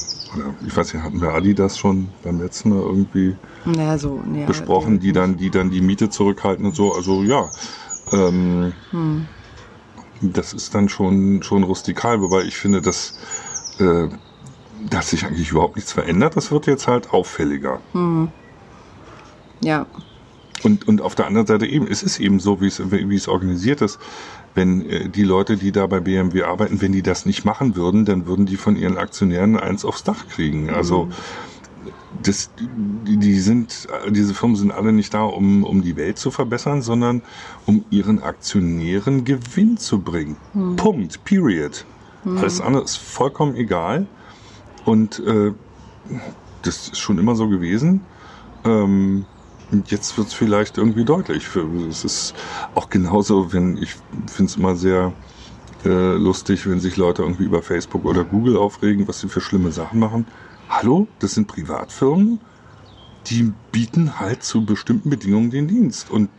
ich 0.65 0.75
weiß 0.75 0.93
nicht, 0.93 1.03
hatten 1.03 1.21
wir 1.21 1.33
Adidas 1.33 1.77
schon 1.77 2.09
beim 2.21 2.39
letzten 2.41 2.69
Mal 2.69 2.79
irgendwie 2.81 3.35
Ja, 3.65 3.97
so, 3.97 4.21
ja, 4.33 4.45
besprochen, 4.45 4.99
die 4.99 5.13
dann, 5.13 5.37
die 5.37 5.49
dann 5.49 5.69
die 5.69 5.81
Miete 5.81 6.09
zurückhalten 6.09 6.65
und 6.65 6.75
so. 6.75 6.93
Also 6.93 7.23
ja, 7.23 7.51
ähm, 8.11 8.73
das 10.21 10.53
ist 10.53 10.75
dann 10.75 10.89
schon, 10.89 11.41
schon 11.43 11.63
rustikal, 11.63 12.21
wobei 12.21 12.43
ich 12.43 12.57
finde, 12.57 12.81
dass, 12.81 13.13
äh, 13.79 14.07
dass 14.89 15.09
sich 15.11 15.25
eigentlich 15.25 15.51
überhaupt 15.51 15.75
nichts 15.75 15.93
verändert. 15.93 16.35
Das 16.35 16.51
wird 16.51 16.67
jetzt 16.67 16.87
halt 16.87 17.11
auffälliger. 17.11 17.79
Ja, 19.61 19.85
Und, 20.63 20.87
und 20.87 21.01
auf 21.01 21.15
der 21.15 21.27
anderen 21.27 21.47
Seite 21.47 21.65
eben, 21.65 21.87
es 21.87 22.03
ist 22.03 22.19
eben 22.19 22.39
so, 22.39 22.61
wie 22.61 22.67
es, 22.67 22.81
wie 22.91 23.15
es 23.15 23.27
organisiert 23.27 23.81
ist. 23.81 23.99
Wenn 24.55 24.89
äh, 24.89 25.09
die 25.09 25.23
Leute, 25.23 25.57
die 25.57 25.71
da 25.71 25.85
bei 25.85 25.99
BMW 25.99 26.43
arbeiten, 26.43 26.81
wenn 26.81 26.91
die 26.91 27.03
das 27.03 27.25
nicht 27.25 27.45
machen 27.45 27.75
würden, 27.75 28.05
dann 28.05 28.25
würden 28.25 28.45
die 28.45 28.57
von 28.57 28.75
ihren 28.75 28.97
Aktionären 28.97 29.57
eins 29.57 29.85
aufs 29.85 30.03
Dach 30.03 30.27
kriegen. 30.27 30.69
Also 30.69 31.09
das, 32.23 32.49
die, 33.05 33.17
die 33.17 33.39
sind, 33.39 33.87
diese 34.09 34.33
Firmen 34.33 34.55
sind 34.55 34.71
alle 34.71 34.93
nicht 34.93 35.13
da, 35.13 35.23
um, 35.23 35.63
um 35.63 35.81
die 35.81 35.95
Welt 35.95 36.17
zu 36.17 36.31
verbessern, 36.31 36.81
sondern 36.81 37.21
um 37.65 37.85
ihren 37.89 38.23
Aktionären 38.23 39.25
Gewinn 39.25 39.77
zu 39.77 39.99
bringen. 39.99 40.37
Punkt. 40.77 41.23
Period. 41.25 41.85
Alles 42.25 42.59
andere 42.59 42.83
ist 42.83 42.97
vollkommen 42.97 43.55
egal. 43.55 44.07
Und 44.85 45.19
äh, 45.19 45.51
das 46.63 46.87
ist 46.89 46.97
schon 46.97 47.19
immer 47.19 47.35
so 47.35 47.47
gewesen. 47.47 48.01
Ähm, 48.63 49.25
jetzt 49.87 50.17
wird 50.17 50.27
es 50.27 50.33
vielleicht 50.33 50.77
irgendwie 50.77 51.05
deutlich. 51.05 51.47
Es 51.89 52.03
ist 52.03 52.33
auch 52.73 52.89
genauso, 52.89 53.53
wenn 53.53 53.77
ich 53.77 53.95
finde 54.27 54.49
es 54.51 54.57
immer 54.57 54.75
sehr 54.75 55.13
äh, 55.85 56.15
lustig, 56.15 56.67
wenn 56.67 56.79
sich 56.79 56.97
Leute 56.97 57.21
irgendwie 57.21 57.45
über 57.45 57.61
Facebook 57.61 58.05
oder 58.05 58.23
Google 58.23 58.57
aufregen, 58.57 59.07
was 59.07 59.19
sie 59.19 59.29
für 59.29 59.41
schlimme 59.41 59.71
Sachen 59.71 59.99
machen. 59.99 60.25
Hallo, 60.69 61.07
das 61.19 61.35
sind 61.35 61.47
Privatfirmen, 61.47 62.39
die 63.27 63.53
bieten 63.71 64.19
halt 64.19 64.43
zu 64.43 64.65
bestimmten 64.65 65.09
Bedingungen 65.09 65.51
den 65.51 65.67
Dienst. 65.67 66.09
Und 66.09 66.29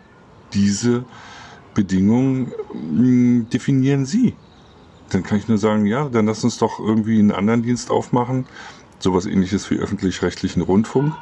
diese 0.52 1.04
Bedingungen 1.74 2.52
mh, 2.72 3.44
definieren 3.52 4.06
sie. 4.06 4.34
Dann 5.10 5.22
kann 5.22 5.38
ich 5.38 5.46
nur 5.46 5.58
sagen, 5.58 5.86
ja, 5.86 6.08
dann 6.08 6.26
lass 6.26 6.42
uns 6.42 6.58
doch 6.58 6.80
irgendwie 6.80 7.18
einen 7.18 7.30
anderen 7.30 7.62
Dienst 7.62 7.90
aufmachen. 7.90 8.46
Sowas 8.98 9.26
ähnliches 9.26 9.70
wie 9.70 9.76
öffentlich-rechtlichen 9.76 10.62
Rundfunk. 10.62 11.14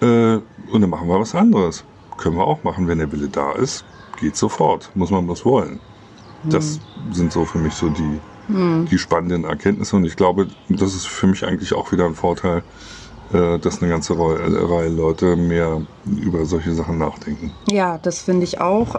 Äh, 0.00 0.38
und 0.72 0.80
dann 0.80 0.90
machen 0.90 1.08
wir 1.08 1.18
was 1.18 1.34
anderes. 1.34 1.84
Können 2.16 2.36
wir 2.36 2.46
auch 2.46 2.64
machen, 2.64 2.88
wenn 2.88 2.98
der 2.98 3.10
Wille 3.12 3.28
da 3.28 3.52
ist. 3.52 3.84
Geht 4.20 4.36
sofort. 4.36 4.90
Muss 4.94 5.10
man 5.10 5.26
bloß 5.26 5.44
wollen. 5.44 5.80
Das 6.44 6.78
sind 7.12 7.32
so 7.32 7.44
für 7.44 7.58
mich 7.58 7.74
so 7.74 7.88
die, 7.88 8.20
die 8.90 8.98
spannenden 8.98 9.44
Erkenntnisse. 9.44 9.96
Und 9.96 10.04
ich 10.04 10.16
glaube, 10.16 10.48
das 10.68 10.94
ist 10.94 11.06
für 11.06 11.26
mich 11.26 11.44
eigentlich 11.44 11.74
auch 11.74 11.92
wieder 11.92 12.06
ein 12.06 12.14
Vorteil, 12.14 12.62
äh, 13.32 13.58
dass 13.58 13.82
eine 13.82 13.90
ganze 13.90 14.16
Reihe, 14.16 14.70
Reihe 14.70 14.88
Leute 14.88 15.36
mehr 15.36 15.82
über 16.06 16.46
solche 16.46 16.72
Sachen 16.72 16.98
nachdenken. 16.98 17.52
Ja, 17.68 17.98
das 17.98 18.20
finde 18.20 18.44
ich 18.44 18.60
auch. 18.60 18.94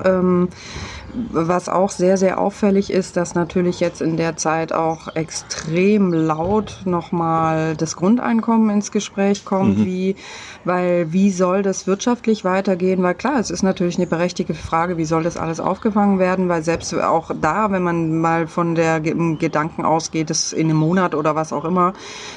Was 1.32 1.67
auch 1.67 1.89
sehr, 1.89 2.17
sehr 2.17 2.39
auffällig 2.39 2.91
ist, 2.91 3.17
dass 3.17 3.34
natürlich 3.34 3.80
jetzt 3.80 4.01
in 4.01 4.17
der 4.17 4.38
Zeit 4.38 4.71
auch 4.71 5.15
extrem 5.15 6.13
laut 6.13 6.82
nochmal 6.86 7.75
das 7.75 7.95
Grundeinkommen 7.95 8.69
ins 8.69 8.91
Gespräch 8.91 9.43
kommt, 9.43 9.84
wie, 9.84 10.15
weil 10.63 11.12
wie 11.12 11.32
soll 11.32 11.63
das 11.63 11.88
wirtschaftlich 11.88 12.45
weitergehen? 12.45 13.01
Weil 13.01 13.15
klar, 13.15 13.39
es 13.39 13.49
ist 13.49 13.63
natürlich 13.63 13.97
eine 13.97 14.06
berechtigte 14.06 14.53
Frage, 14.53 14.97
wie 14.97 15.06
soll 15.06 15.23
das 15.23 15.38
alles 15.38 15.60
aufgefangen 15.60 16.19
werden? 16.19 16.49
Weil 16.49 16.62
selbst 16.62 16.93
auch 16.93 17.32
da, 17.41 17.71
wenn 17.71 17.82
man 17.82 18.19
mal 18.19 18.45
von 18.47 18.75
der 18.75 18.99
Ge- 18.99 19.38
Gedanken 19.38 19.86
ausgeht, 19.86 20.30
dass 20.30 20.53
in 20.53 20.69
einem 20.69 20.77
Monat 20.77 21.15
oder 21.15 21.36
was 21.36 21.51
auch 21.51 21.65
immer, 21.65 21.93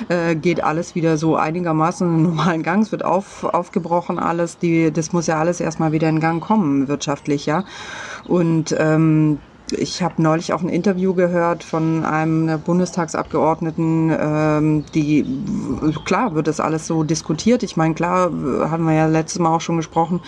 äh, 0.09 0.35
geht 0.35 0.65
alles 0.65 0.95
wieder 0.95 1.19
so 1.19 1.37
einigermaßen 1.37 2.07
in 2.09 2.23
normalen 2.23 2.63
Gang. 2.63 2.83
Es 2.83 2.93
wird 2.93 3.05
auf, 3.05 3.45
aufgebrochen 3.45 4.19
alles. 4.19 4.59
Die, 4.59 4.91
das 4.91 5.13
muss 5.13 5.27
ja 5.27 5.39
alles 5.39 5.61
erstmal 5.61 5.93
wieder 5.93 6.09
in 6.09 6.21
Gang 6.21 6.43
kommen, 6.43 6.89
wirtschaftlich, 6.89 7.47
ja. 7.47 7.65
Und 8.31 8.73
ähm, 8.79 9.41
ich 9.73 10.03
habe 10.03 10.23
neulich 10.23 10.53
auch 10.53 10.63
ein 10.63 10.69
Interview 10.69 11.15
gehört 11.15 11.65
von 11.65 12.05
einem 12.05 12.61
Bundestagsabgeordneten, 12.61 14.13
ähm, 14.19 14.85
die 14.95 15.25
klar 16.05 16.35
wird 16.35 16.47
das 16.47 16.61
alles 16.61 16.87
so 16.87 17.03
diskutiert. 17.03 17.63
Ich 17.63 17.77
meine, 17.77 17.95
klar 17.95 18.31
haben 18.71 18.85
wir 18.85 18.95
ja 18.95 19.07
letztes 19.07 19.39
Mal 19.39 19.55
auch 19.55 19.61
schon 19.61 19.77
gesprochen, 19.77 20.21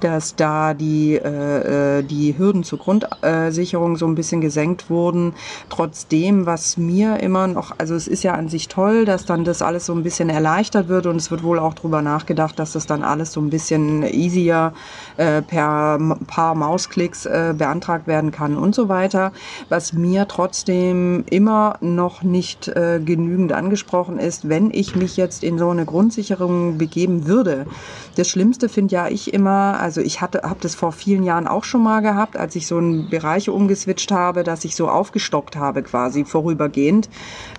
dass 0.00 0.36
da 0.36 0.74
die 0.74 1.14
äh, 1.16 1.98
äh, 1.98 2.02
die 2.02 2.36
Hürden 2.38 2.64
zur 2.64 2.78
Grundsicherung 2.78 3.96
so 3.96 4.06
ein 4.06 4.14
bisschen 4.14 4.40
gesenkt 4.40 4.90
wurden. 4.90 5.34
Trotzdem, 5.68 6.46
was 6.46 6.76
mir 6.76 7.20
immer 7.20 7.46
noch, 7.46 7.72
also 7.78 7.94
es 7.94 8.08
ist 8.08 8.22
ja 8.22 8.34
an 8.34 8.48
sich 8.48 8.68
toll, 8.68 9.04
dass 9.04 9.24
dann 9.24 9.44
das 9.44 9.62
alles 9.62 9.86
so 9.86 9.94
ein 9.94 10.02
bisschen 10.02 10.30
erleichtert 10.30 10.88
wird 10.88 11.06
und 11.06 11.16
es 11.16 11.30
wird 11.30 11.42
wohl 11.42 11.58
auch 11.58 11.74
drüber 11.74 12.02
nachgedacht, 12.02 12.58
dass 12.58 12.72
das 12.72 12.86
dann 12.86 13.02
alles 13.02 13.32
so 13.32 13.40
ein 13.40 13.50
bisschen 13.50 14.02
easier 14.04 14.72
äh, 15.16 15.42
per 15.42 15.98
paar 16.26 16.54
Mausklicks 16.54 17.26
äh, 17.26 17.54
beantragt 17.56 18.06
werden 18.06 18.30
kann 18.30 18.56
und 18.56 18.74
so 18.78 18.88
weiter. 18.88 19.32
Was 19.68 19.92
mir 19.92 20.28
trotzdem 20.28 21.24
immer 21.28 21.76
noch 21.80 22.22
nicht 22.22 22.68
äh, 22.68 23.00
genügend 23.04 23.52
angesprochen 23.52 24.18
ist, 24.20 24.48
wenn 24.48 24.70
ich 24.70 24.94
mich 24.94 25.16
jetzt 25.16 25.42
in 25.42 25.58
so 25.58 25.68
eine 25.70 25.84
Grundsicherung 25.84 26.78
begeben 26.78 27.26
würde. 27.26 27.66
Das 28.14 28.28
Schlimmste 28.28 28.68
finde 28.68 28.94
ja 28.94 29.08
ich 29.08 29.34
immer, 29.34 29.80
also 29.80 30.00
ich 30.00 30.20
hatte, 30.20 30.42
habe 30.42 30.60
das 30.60 30.74
vor 30.76 30.92
vielen 30.92 31.24
Jahren 31.24 31.48
auch 31.48 31.64
schon 31.64 31.82
mal 31.82 32.00
gehabt, 32.00 32.36
als 32.36 32.54
ich 32.54 32.66
so 32.66 32.78
einen 32.78 33.10
Bereich 33.10 33.48
umgeswitcht 33.48 34.12
habe, 34.12 34.44
dass 34.44 34.64
ich 34.64 34.76
so 34.76 34.88
aufgestockt 34.88 35.56
habe 35.56 35.82
quasi 35.82 36.24
vorübergehend. 36.24 37.08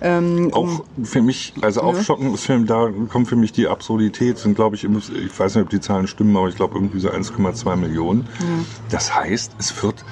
Ähm, 0.00 0.50
Auch 0.52 0.84
für 1.02 1.22
mich, 1.22 1.52
also 1.60 1.82
aufstocken 1.82 2.32
ist 2.34 2.44
für, 2.44 2.58
da 2.60 2.88
kommt 3.10 3.28
für 3.28 3.36
mich 3.36 3.52
die 3.52 3.68
Absurdität, 3.68 4.38
sind 4.38 4.54
glaube 4.54 4.76
ich, 4.76 4.84
ich 4.84 5.38
weiß 5.38 5.54
nicht, 5.56 5.64
ob 5.64 5.70
die 5.70 5.80
Zahlen 5.80 6.06
stimmen, 6.06 6.36
aber 6.36 6.48
ich 6.48 6.56
glaube 6.56 6.74
irgendwie 6.76 7.00
so 7.00 7.10
1,2 7.10 7.76
Millionen. 7.76 8.26
Das 8.88 9.14
heißt, 9.14 9.52
es 9.58 9.82
wird 9.82 10.04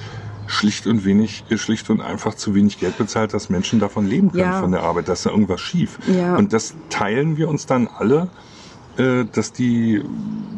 schlicht 0.48 0.86
und 0.86 1.04
wenig, 1.04 1.44
schlicht 1.56 1.88
und 1.90 2.00
einfach 2.00 2.34
zu 2.34 2.54
wenig 2.54 2.80
Geld 2.80 2.98
bezahlt, 2.98 3.34
dass 3.34 3.48
Menschen 3.50 3.78
davon 3.78 4.06
leben 4.06 4.32
können 4.32 4.42
Ja. 4.44 4.60
von 4.60 4.72
der 4.72 4.82
Arbeit, 4.82 5.08
dass 5.08 5.22
da 5.22 5.30
irgendwas 5.30 5.60
schief. 5.60 5.98
Ja. 6.08 6.36
Und 6.36 6.52
das 6.52 6.74
teilen 6.90 7.36
wir 7.36 7.48
uns 7.48 7.66
dann 7.66 7.86
alle, 7.86 8.28
dass 9.32 9.52
die 9.52 10.02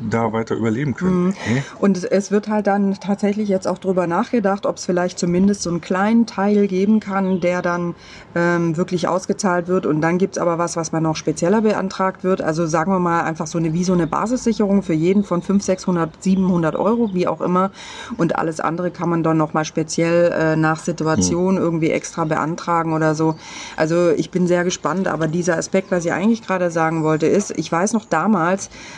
da 0.09 0.33
weiter 0.33 0.55
überleben 0.57 0.95
können. 0.95 1.35
Hä? 1.45 1.63
Und 1.79 1.97
es- 1.97 2.05
es 2.05 2.31
wird 2.31 2.49
halt 2.49 2.67
dann 2.67 2.95
tatsächlich 2.99 3.49
jetzt 3.49 3.69
auch 3.69 3.79
drüber 3.79 4.07
nachgedacht, 4.07 4.65
ob 4.67 4.77
es 4.79 4.87
vielleicht 4.87 5.19
zumindest 5.19 5.63
so 5.63 5.71
einen 5.71 5.81
kleinen 5.83 6.27
Teil 6.27 6.67
geben 6.67 7.01
kann, 7.01 7.41
der 7.41 7.61
dann 7.63 7.95
ähm, 8.35 8.77
wirklich 8.77 9.09
ausgezahlt 9.09 9.69
wird. 9.69 9.85
Und 9.87 10.01
dann 10.01 10.17
gibt's 10.19 10.39
aber 10.39 10.57
was, 10.59 10.77
was 10.77 10.91
man 10.93 11.03
noch 11.03 11.17
spezieller 11.17 11.61
beantragt 11.63 12.25
wird. 12.25 12.41
Also 12.41 12.67
sagen 12.67 12.91
wir 12.93 12.99
mal 12.99 13.23
einfach 13.23 13.47
so 13.47 13.59
eine 13.59 13.73
wie 13.75 13.85
so 13.85 13.93
eine 13.93 14.07
Basissicherung 14.07 14.83
für 14.83 14.95
jeden 14.95 15.23
von 15.25 15.43
500, 15.43 15.63
600, 15.67 16.23
700 16.23 16.77
Euro, 16.77 17.11
wie 17.13 17.27
auch 17.29 17.41
immer. 17.43 17.71
Und 18.17 18.37
alles 18.37 18.59
andere 18.61 18.91
kann 18.91 19.09
man 19.11 19.23
dann 19.23 19.37
nochmal 19.37 19.65
speziell 19.67 20.33
äh, 20.33 20.57
nach 20.57 20.79
Situation 20.81 21.57
irgendwie 21.59 21.91
extra 21.91 22.25
beantragen 22.25 22.95
oder 22.95 23.15
so. 23.15 23.35
Also 23.77 24.11
ich 24.11 24.31
bin 24.31 24.47
sehr 24.47 24.65
gespannt. 24.65 25.09
Aber 25.09 25.27
dieser 25.29 25.59
Aspekt, 25.59 25.91
was 25.91 26.05
ich 26.07 26.13
eigentlich 26.13 26.43
gerade 26.47 26.71
sagen 26.71 27.03
wollte, 27.05 27.27
ist, 27.27 27.53
ich 27.59 27.71
weiß 27.71 27.93
noch 27.93 28.07
damals, 28.07 28.30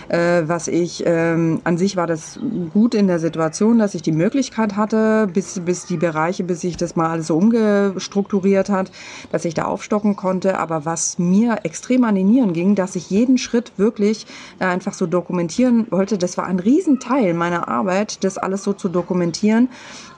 äh, 0.09 0.43
was 0.47 0.69
ich, 0.69 1.03
ähm, 1.07 1.61
an 1.65 1.79
sich 1.79 1.97
war 1.97 2.07
das 2.07 2.39
gut 2.73 2.95
in 2.95 3.07
der 3.07 3.19
Situation, 3.19 3.79
dass 3.79 3.95
ich 3.95 4.03
die 4.03 4.13
Möglichkeit 4.13 4.77
hatte, 4.77 5.29
bis, 5.33 5.61
bis 5.61 5.87
die 5.87 5.97
Bereiche, 5.97 6.45
bis 6.45 6.61
sich 6.61 6.77
das 6.77 6.97
mal 6.97 7.11
alles 7.11 7.29
so 7.29 7.37
umgestrukturiert 7.37 8.69
hat, 8.69 8.91
dass 9.31 9.45
ich 9.45 9.55
da 9.55 9.65
aufstocken 9.65 10.17
konnte. 10.17 10.59
Aber 10.59 10.85
was 10.85 11.19
mir 11.19 11.59
extrem 11.65 12.05
an 12.05 12.15
die 12.15 12.25
Nieren 12.25 12.53
ging, 12.53 12.75
dass 12.75 12.97
ich 12.97 13.11
jeden 13.11 13.39
Schritt 13.39 13.73
wirklich 13.77 14.27
äh, 14.59 14.65
einfach 14.65 14.95
so 14.95 15.07
dokumentieren 15.07 15.87
wollte, 15.91 16.19
das 16.19 16.37
war 16.39 16.47
ein 16.47 16.59
Riesenteil 16.59 17.35
meiner 17.35 17.69
Arbeit, 17.69 18.25
das 18.25 18.39
alles 18.39 18.63
so 18.63 18.73
zu 18.73 18.89
dokumentieren 18.89 19.69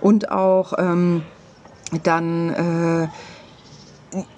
und 0.00 0.30
auch 0.30 0.74
ähm, 0.78 1.22
dann 2.02 2.50
äh, 2.50 3.08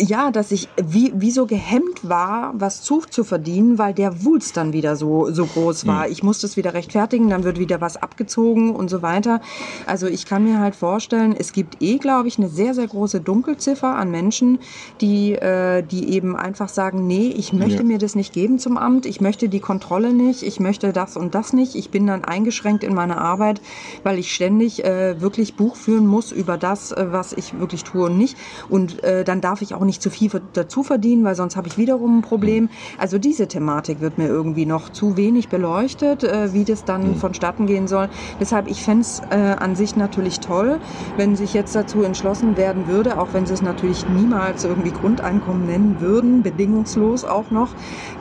ja, 0.00 0.30
dass 0.30 0.50
ich 0.52 0.68
wie, 0.82 1.12
wie 1.14 1.30
so 1.30 1.46
gehemmt 1.46 2.08
war, 2.08 2.52
was 2.56 2.82
Zug 2.82 3.12
zu 3.12 3.24
verdienen, 3.24 3.78
weil 3.78 3.94
der 3.94 4.24
Wulst 4.24 4.56
dann 4.56 4.72
wieder 4.72 4.96
so, 4.96 5.30
so 5.32 5.46
groß 5.46 5.86
war. 5.86 6.08
Ich 6.08 6.22
musste 6.22 6.46
es 6.46 6.56
wieder 6.56 6.74
rechtfertigen, 6.74 7.28
dann 7.30 7.44
wird 7.44 7.58
wieder 7.58 7.80
was 7.80 7.96
abgezogen 7.96 8.74
und 8.74 8.88
so 8.88 9.02
weiter. 9.02 9.40
Also 9.86 10.06
ich 10.06 10.26
kann 10.26 10.44
mir 10.44 10.60
halt 10.60 10.76
vorstellen, 10.76 11.34
es 11.38 11.52
gibt 11.52 11.82
eh, 11.82 11.98
glaube 11.98 12.28
ich, 12.28 12.38
eine 12.38 12.48
sehr, 12.48 12.74
sehr 12.74 12.86
große 12.86 13.20
Dunkelziffer 13.20 13.94
an 13.96 14.10
Menschen, 14.10 14.58
die, 15.00 15.32
äh, 15.34 15.82
die 15.82 16.10
eben 16.10 16.36
einfach 16.36 16.68
sagen, 16.68 17.06
nee, 17.06 17.28
ich 17.36 17.52
möchte 17.52 17.78
Ja. 17.78 17.84
mir 17.84 17.98
das 17.98 18.14
nicht 18.14 18.32
geben 18.32 18.58
zum 18.58 18.76
Amt, 18.78 19.06
ich 19.06 19.20
möchte 19.20 19.48
die 19.48 19.60
Kontrolle 19.60 20.12
nicht, 20.12 20.42
ich 20.42 20.60
möchte 20.60 20.92
das 20.92 21.16
und 21.16 21.34
das 21.34 21.52
nicht, 21.52 21.74
ich 21.74 21.90
bin 21.90 22.06
dann 22.06 22.24
eingeschränkt 22.24 22.84
in 22.84 22.94
meiner 22.94 23.18
Arbeit, 23.20 23.60
weil 24.02 24.18
ich 24.18 24.32
ständig 24.32 24.84
äh, 24.84 25.20
wirklich 25.20 25.56
Buch 25.56 25.76
führen 25.76 26.06
muss 26.06 26.32
über 26.32 26.56
das, 26.56 26.92
äh, 26.92 27.06
was 27.10 27.32
ich 27.32 27.58
wirklich 27.58 27.84
tue 27.84 28.06
und 28.06 28.16
nicht. 28.18 28.36
Und 28.68 29.02
äh, 29.04 29.24
dann 29.24 29.40
darf 29.40 29.62
ich 29.62 29.65
ich 29.66 29.74
auch 29.74 29.84
nicht 29.84 30.02
zu 30.02 30.10
viel 30.10 30.30
dazu 30.52 30.82
verdienen, 30.82 31.24
weil 31.24 31.34
sonst 31.34 31.56
habe 31.56 31.68
ich 31.68 31.78
wiederum 31.78 32.18
ein 32.18 32.22
Problem. 32.22 32.68
Also 32.98 33.18
diese 33.18 33.46
Thematik 33.48 34.00
wird 34.00 34.18
mir 34.18 34.28
irgendwie 34.28 34.66
noch 34.66 34.88
zu 34.90 35.16
wenig 35.16 35.48
beleuchtet, 35.48 36.24
äh, 36.24 36.52
wie 36.52 36.64
das 36.64 36.84
dann 36.84 37.10
mhm. 37.10 37.16
vonstatten 37.16 37.66
gehen 37.66 37.88
soll. 37.88 38.08
Deshalb, 38.40 38.68
ich 38.68 38.82
fände 38.82 39.02
es 39.02 39.22
äh, 39.30 39.34
an 39.34 39.76
sich 39.76 39.96
natürlich 39.96 40.40
toll, 40.40 40.78
wenn 41.16 41.36
sich 41.36 41.54
jetzt 41.54 41.74
dazu 41.74 42.02
entschlossen 42.02 42.56
werden 42.56 42.86
würde, 42.86 43.18
auch 43.18 43.28
wenn 43.32 43.46
sie 43.46 43.54
es 43.54 43.62
natürlich 43.62 44.08
niemals 44.08 44.64
irgendwie 44.64 44.90
Grundeinkommen 44.90 45.66
nennen 45.66 45.96
würden, 46.00 46.42
bedingungslos 46.42 47.24
auch 47.24 47.50
noch, 47.50 47.70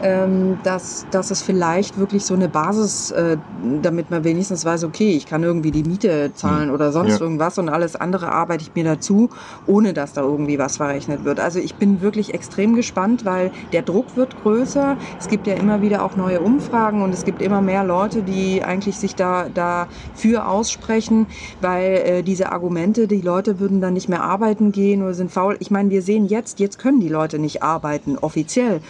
ähm, 0.01 0.57
dass, 0.63 1.05
dass 1.11 1.31
es 1.31 1.41
vielleicht 1.41 1.97
wirklich 1.97 2.25
so 2.25 2.33
eine 2.33 2.49
Basis, 2.49 3.11
äh, 3.11 3.37
damit 3.81 4.11
man 4.11 4.23
wenigstens 4.23 4.65
weiß, 4.65 4.83
okay, 4.83 5.11
ich 5.11 5.25
kann 5.25 5.43
irgendwie 5.43 5.71
die 5.71 5.83
Miete 5.83 6.31
zahlen 6.33 6.69
oder 6.69 6.91
sonst 6.91 7.19
ja. 7.19 7.21
irgendwas 7.21 7.57
und 7.57 7.69
alles 7.69 7.95
andere 7.95 8.31
arbeite 8.31 8.63
ich 8.63 8.73
mir 8.75 8.83
dazu, 8.83 9.29
ohne 9.67 9.93
dass 9.93 10.13
da 10.13 10.21
irgendwie 10.21 10.59
was 10.59 10.77
verrechnet 10.77 11.24
wird. 11.25 11.39
Also 11.39 11.59
ich 11.59 11.75
bin 11.75 12.01
wirklich 12.01 12.33
extrem 12.33 12.75
gespannt, 12.75 13.25
weil 13.25 13.51
der 13.73 13.81
Druck 13.81 14.15
wird 14.15 14.35
größer. 14.37 14.97
Es 15.19 15.27
gibt 15.27 15.47
ja 15.47 15.55
immer 15.55 15.81
wieder 15.81 16.03
auch 16.03 16.15
neue 16.15 16.41
Umfragen 16.41 17.01
und 17.01 17.13
es 17.13 17.25
gibt 17.25 17.41
immer 17.41 17.61
mehr 17.61 17.83
Leute, 17.83 18.23
die 18.23 18.63
eigentlich 18.63 18.97
sich 18.97 19.15
da 19.15 19.49
dafür 19.49 20.47
aussprechen, 20.47 21.27
weil 21.61 21.83
äh, 21.83 22.23
diese 22.23 22.51
Argumente, 22.51 23.07
die 23.07 23.21
Leute 23.21 23.59
würden 23.59 23.81
dann 23.81 23.93
nicht 23.93 24.09
mehr 24.09 24.23
arbeiten 24.23 24.71
gehen 24.71 25.01
oder 25.01 25.13
sind 25.13 25.31
faul. 25.31 25.57
Ich 25.59 25.71
meine, 25.71 25.89
wir 25.89 26.01
sehen 26.01 26.27
jetzt, 26.27 26.59
jetzt 26.59 26.79
können 26.79 26.99
die 26.99 27.09
Leute 27.09 27.39
nicht 27.39 27.63
arbeiten, 27.63 28.17
offiziell, 28.17 28.81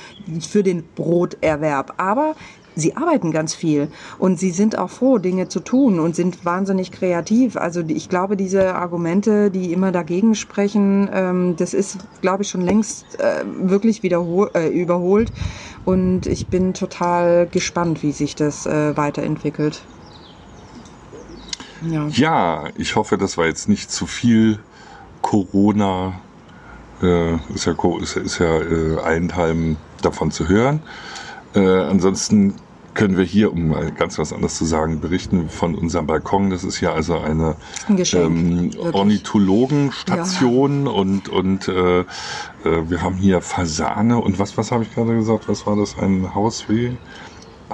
für 0.42 0.64
den 0.64 0.84
Broterwerb. 0.96 1.94
Aber 1.98 2.36
sie 2.76 2.96
arbeiten 2.96 3.32
ganz 3.32 3.54
viel 3.54 3.88
und 4.20 4.40
sie 4.40 4.52
sind 4.52 4.78
auch 4.78 4.90
froh, 4.90 5.18
Dinge 5.18 5.48
zu 5.48 5.60
tun 5.60 6.00
und 6.00 6.16
sind 6.16 6.46
wahnsinnig 6.46 6.92
kreativ. 6.92 7.58
Also 7.58 7.82
ich 7.88 8.10
glaube, 8.10 8.38
diese 8.38 8.76
Argumente, 8.76 9.52
die 9.52 9.74
immer 9.74 9.92
dagegen 9.92 10.36
sprechen, 10.36 11.10
ähm, 11.14 11.56
das 11.58 11.74
ist, 11.74 12.00
glaube 12.22 12.44
ich, 12.44 12.50
schon 12.50 12.62
längst 12.62 13.20
äh, 13.20 13.44
wirklich 13.46 14.04
wiederhol 14.04 14.52
äh, 14.54 14.68
überholt. 14.68 15.32
Und 15.86 16.26
ich 16.26 16.48
bin 16.48 16.74
total 16.74 17.48
gespannt, 17.48 18.04
wie 18.04 18.12
sich 18.12 18.36
das 18.36 18.66
äh, 18.66 18.98
weiterentwickelt. 18.98 19.82
Ja. 21.82 22.08
ja, 22.08 22.64
ich 22.78 22.96
hoffe, 22.96 23.18
das 23.18 23.38
war 23.38 23.46
jetzt 23.46 23.70
nicht 23.70 23.92
zu 23.92 24.08
viel 24.08 24.60
Corona. 25.22 26.20
Äh, 27.02 27.36
ist 27.54 27.66
ja, 27.66 27.76
ist, 28.02 28.16
ist 28.16 28.40
ja 28.40 28.60
äh, 28.60 29.00
Eindheim 29.02 29.78
davon 30.02 30.32
zu 30.32 30.48
hören. 30.48 30.82
Äh, 31.56 31.60
ansonsten 31.60 32.56
können 32.96 33.18
wir 33.18 33.26
hier, 33.26 33.52
um 33.52 33.68
mal 33.70 33.92
ganz 33.92 34.18
was 34.18 34.34
anderes 34.34 34.58
zu 34.58 34.66
sagen, 34.66 35.02
berichten 35.02 35.50
von 35.50 35.76
unserem 35.76 36.08
Balkon. 36.08 36.50
Das 36.50 36.64
ist 36.64 36.80
ja 36.82 36.94
also 36.94 37.20
eine 37.20 37.58
ein 37.88 38.04
ähm, 38.14 38.72
Ornithologenstation 38.94 40.86
ja. 40.86 40.92
und, 40.92 41.30
und 41.30 41.68
äh, 41.68 42.00
äh, 42.00 42.06
wir 42.64 43.02
haben 43.02 43.16
hier 43.16 43.42
Fasane 43.42 44.18
und 44.18 44.40
was, 44.40 44.58
was 44.58 44.72
habe 44.72 44.84
ich 44.84 44.94
gerade 44.96 45.14
gesagt? 45.16 45.48
Was 45.48 45.68
war 45.68 45.76
das? 45.76 45.98
Ein 45.98 46.34
Hausweh? 46.34 46.94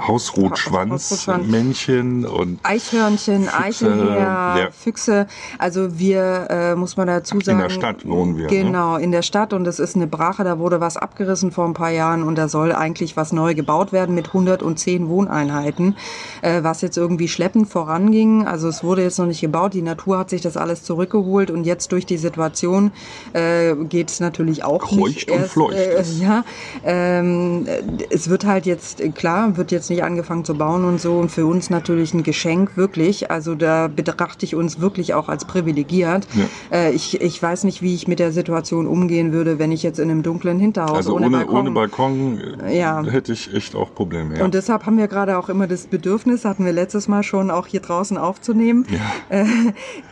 Hausrotschwanzmännchen 0.00 2.24
und 2.24 2.60
Eichhörnchen, 2.62 3.48
Eichelherr, 3.48 4.58
ja. 4.58 4.70
Füchse. 4.70 5.26
Also 5.58 5.98
wir, 5.98 6.46
äh, 6.50 6.74
muss 6.74 6.96
man 6.96 7.06
dazu 7.06 7.40
sagen. 7.40 7.58
In 7.58 7.64
der 7.64 7.70
Stadt 7.70 8.06
wohnen 8.06 8.36
wir. 8.36 8.44
Ne? 8.44 8.50
Genau, 8.50 8.96
ne? 8.96 9.04
in 9.04 9.12
der 9.12 9.22
Stadt 9.22 9.52
und 9.52 9.66
es 9.66 9.78
ist 9.78 9.96
eine 9.96 10.06
Brache, 10.06 10.44
da 10.44 10.58
wurde 10.58 10.80
was 10.80 10.96
abgerissen 10.96 11.52
vor 11.52 11.66
ein 11.66 11.74
paar 11.74 11.90
Jahren 11.90 12.22
und 12.22 12.36
da 12.36 12.48
soll 12.48 12.72
eigentlich 12.72 13.16
was 13.16 13.32
neu 13.32 13.54
gebaut 13.54 13.92
werden 13.92 14.14
mit 14.14 14.28
110 14.28 15.08
Wohneinheiten, 15.08 15.96
äh, 16.40 16.62
was 16.62 16.80
jetzt 16.80 16.96
irgendwie 16.96 17.28
schleppend 17.28 17.68
voranging. 17.68 18.46
Also 18.46 18.68
es 18.68 18.82
wurde 18.82 19.02
jetzt 19.02 19.18
noch 19.18 19.26
nicht 19.26 19.40
gebaut, 19.40 19.74
die 19.74 19.82
Natur 19.82 20.18
hat 20.18 20.30
sich 20.30 20.40
das 20.40 20.56
alles 20.56 20.84
zurückgeholt 20.84 21.50
und 21.50 21.64
jetzt 21.64 21.92
durch 21.92 22.06
die 22.06 22.18
Situation 22.18 22.92
äh, 23.32 23.74
geht 23.74 24.10
es 24.10 24.20
natürlich 24.20 24.64
auch 24.64 24.80
Kreucht 24.80 24.98
nicht. 24.98 25.30
und 25.30 25.38
erst, 25.38 25.52
fleucht. 25.52 25.74
Äh, 25.74 26.02
ja, 26.18 26.44
ähm, 26.84 27.66
es 28.10 28.28
wird 28.28 28.46
halt 28.46 28.66
jetzt, 28.66 29.02
klar, 29.14 29.56
wird 29.56 29.70
jetzt 29.70 29.81
jetzt 29.82 29.90
nicht 29.90 30.04
angefangen 30.04 30.44
zu 30.44 30.54
bauen 30.54 30.84
und 30.84 31.00
so. 31.00 31.18
Und 31.18 31.30
für 31.30 31.44
uns 31.44 31.68
natürlich 31.68 32.14
ein 32.14 32.22
Geschenk, 32.22 32.76
wirklich. 32.76 33.30
Also 33.30 33.54
da 33.54 33.88
betrachte 33.88 34.46
ich 34.46 34.54
uns 34.54 34.80
wirklich 34.80 35.14
auch 35.14 35.28
als 35.28 35.44
privilegiert. 35.44 36.26
Ja. 36.34 36.78
Äh, 36.78 36.92
ich, 36.92 37.20
ich 37.20 37.42
weiß 37.42 37.64
nicht, 37.64 37.82
wie 37.82 37.94
ich 37.94 38.06
mit 38.06 38.20
der 38.20 38.32
Situation 38.32 38.86
umgehen 38.86 39.32
würde, 39.32 39.58
wenn 39.58 39.72
ich 39.72 39.82
jetzt 39.82 39.98
in 39.98 40.10
einem 40.10 40.22
dunklen 40.22 40.58
Hinterhaus 40.60 40.98
also 40.98 41.16
ohne, 41.16 41.26
ohne 41.26 41.36
Balkon, 41.38 41.56
ohne 41.58 41.70
Balkon 41.72 42.40
äh, 42.64 42.78
ja. 42.78 43.02
hätte 43.02 43.32
ich 43.32 43.52
echt 43.52 43.74
auch 43.74 43.92
Probleme. 43.92 44.38
Ja. 44.38 44.44
Und 44.44 44.54
deshalb 44.54 44.86
haben 44.86 44.98
wir 44.98 45.08
gerade 45.08 45.36
auch 45.36 45.48
immer 45.48 45.66
das 45.66 45.86
Bedürfnis, 45.86 46.44
hatten 46.44 46.64
wir 46.64 46.72
letztes 46.72 47.08
Mal 47.08 47.22
schon, 47.22 47.50
auch 47.50 47.66
hier 47.66 47.80
draußen 47.80 48.16
aufzunehmen. 48.16 48.86
Ja. 48.88 49.40
Äh, 49.40 49.46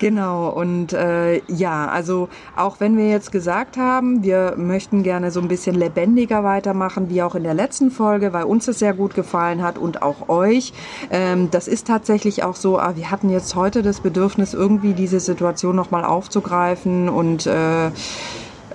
genau. 0.01 0.49
Und 0.49 0.93
äh, 0.93 1.41
ja, 1.47 1.87
also 1.87 2.29
auch 2.57 2.81
wenn 2.81 2.97
wir 2.97 3.09
jetzt 3.09 3.31
gesagt 3.31 3.77
haben, 3.77 4.25
wir 4.25 4.55
möchten 4.57 5.03
gerne 5.03 5.31
so 5.31 5.41
ein 5.41 5.49
bisschen 5.49 5.77
lebendiger 5.77 6.43
weitermachen, 6.43 7.09
wie 7.09 7.23
auch 7.23 7.35
in 7.35 7.45
der 7.45 7.55
letzten 7.55 7.91
Folge, 7.91 8.33
weil 8.33 8.45
uns 8.45 8.67
es 8.67 8.79
sehr 8.81 8.95
gut 8.95 9.15
gefallen 9.15 9.60
gefallen 9.60 9.60
hat 9.63 9.79
und 9.79 10.03
auch 10.03 10.29
euch. 10.29 10.73
Ähm, 11.11 11.51
das 11.51 11.69
ist 11.69 11.87
tatsächlich 11.87 12.43
auch 12.43 12.57
so, 12.57 12.79
ah, 12.79 12.97
wir 12.97 13.11
hatten 13.11 13.31
jetzt 13.31 13.55
heute 13.55 13.83
das 13.83 14.01
Bedürfnis, 14.01 14.55
irgendwie 14.55 14.93
diese 14.93 15.21
Situation 15.21 15.77
nochmal 15.77 16.05
aufzugreifen 16.05 17.09
und 17.09 17.47
äh, 17.47 17.91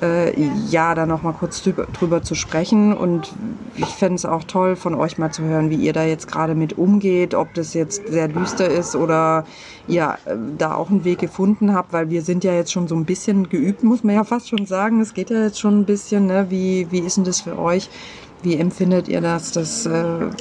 äh, 0.01 0.39
ja, 0.69 0.95
da 0.95 1.05
noch 1.05 1.23
mal 1.23 1.33
kurz 1.33 1.63
drüber, 1.63 1.87
drüber 1.97 2.21
zu 2.21 2.35
sprechen. 2.35 2.93
Und 2.93 3.33
ich 3.75 3.85
fände 3.85 4.15
es 4.15 4.25
auch 4.25 4.43
toll, 4.43 4.75
von 4.75 4.95
euch 4.95 5.17
mal 5.17 5.31
zu 5.31 5.43
hören, 5.43 5.69
wie 5.69 5.75
ihr 5.75 5.93
da 5.93 6.03
jetzt 6.03 6.27
gerade 6.27 6.55
mit 6.55 6.77
umgeht, 6.77 7.33
ob 7.33 7.53
das 7.53 7.73
jetzt 7.73 8.07
sehr 8.07 8.27
düster 8.27 8.67
ist 8.67 8.95
oder 8.95 9.45
ihr 9.87 10.17
äh, 10.25 10.35
da 10.57 10.75
auch 10.75 10.89
einen 10.89 11.03
Weg 11.03 11.19
gefunden 11.19 11.73
habt, 11.73 11.93
weil 11.93 12.09
wir 12.09 12.21
sind 12.21 12.43
ja 12.43 12.53
jetzt 12.53 12.71
schon 12.71 12.87
so 12.87 12.95
ein 12.95 13.05
bisschen 13.05 13.49
geübt, 13.49 13.83
muss 13.83 14.03
man 14.03 14.15
ja 14.15 14.23
fast 14.23 14.49
schon 14.49 14.65
sagen. 14.65 15.01
Es 15.01 15.13
geht 15.13 15.29
ja 15.29 15.43
jetzt 15.43 15.59
schon 15.59 15.79
ein 15.79 15.85
bisschen, 15.85 16.27
ne? 16.27 16.47
wie, 16.49 16.87
wie 16.91 16.99
ist 16.99 17.17
denn 17.17 17.23
das 17.23 17.41
für 17.41 17.57
euch? 17.57 17.89
Wie 18.43 18.57
empfindet 18.57 19.07
ihr 19.07 19.21
das? 19.21 19.51
das 19.51 19.85
äh 19.85 19.89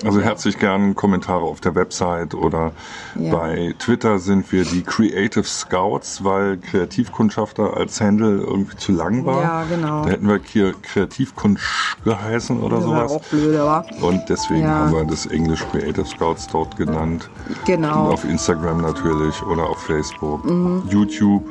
also 0.05 0.21
herzlich 0.21 0.59
gern 0.59 0.95
Kommentare 0.95 1.43
auf 1.43 1.61
der 1.61 1.75
Website 1.75 2.35
oder 2.35 2.73
ja. 3.19 3.35
bei 3.35 3.75
Twitter 3.79 4.19
sind 4.19 4.51
wir 4.53 4.65
die 4.65 4.83
Creative 4.83 5.45
Scouts, 5.45 6.23
weil 6.25 6.59
Kreativkundschafter 6.59 7.77
als 7.77 8.01
Handle 8.01 8.43
irgendwie 8.43 8.77
zu 8.77 8.93
lang 8.93 9.25
war. 9.25 9.43
Ja, 9.43 9.65
genau. 9.65 10.05
Da 10.05 10.11
hätten 10.11 10.29
wir 10.29 10.41
hier 10.45 10.75
Kreativkunsch 10.83 11.97
geheißen 12.05 12.61
oder 12.61 12.77
das 12.77 12.85
sowas. 12.85 13.11
War 13.11 13.17
auch 13.17 13.25
blöd, 13.25 13.57
aber. 13.57 13.87
Und 14.03 14.23
deswegen 14.29 14.63
ja. 14.63 14.69
haben 14.69 14.93
wir 14.93 15.05
das 15.05 15.27
Englisch 15.27 15.65
Creative 15.71 16.07
Scouts 16.07 16.47
dort 16.49 16.77
genannt. 16.77 17.31
Genau. 17.65 18.07
Und 18.07 18.13
auf 18.13 18.25
Instagram 18.25 18.83
natürlich 18.83 19.43
oder 19.43 19.65
auf 19.65 19.79
Facebook, 19.79 20.45
mhm. 20.45 20.83
YouTube. 20.89 21.43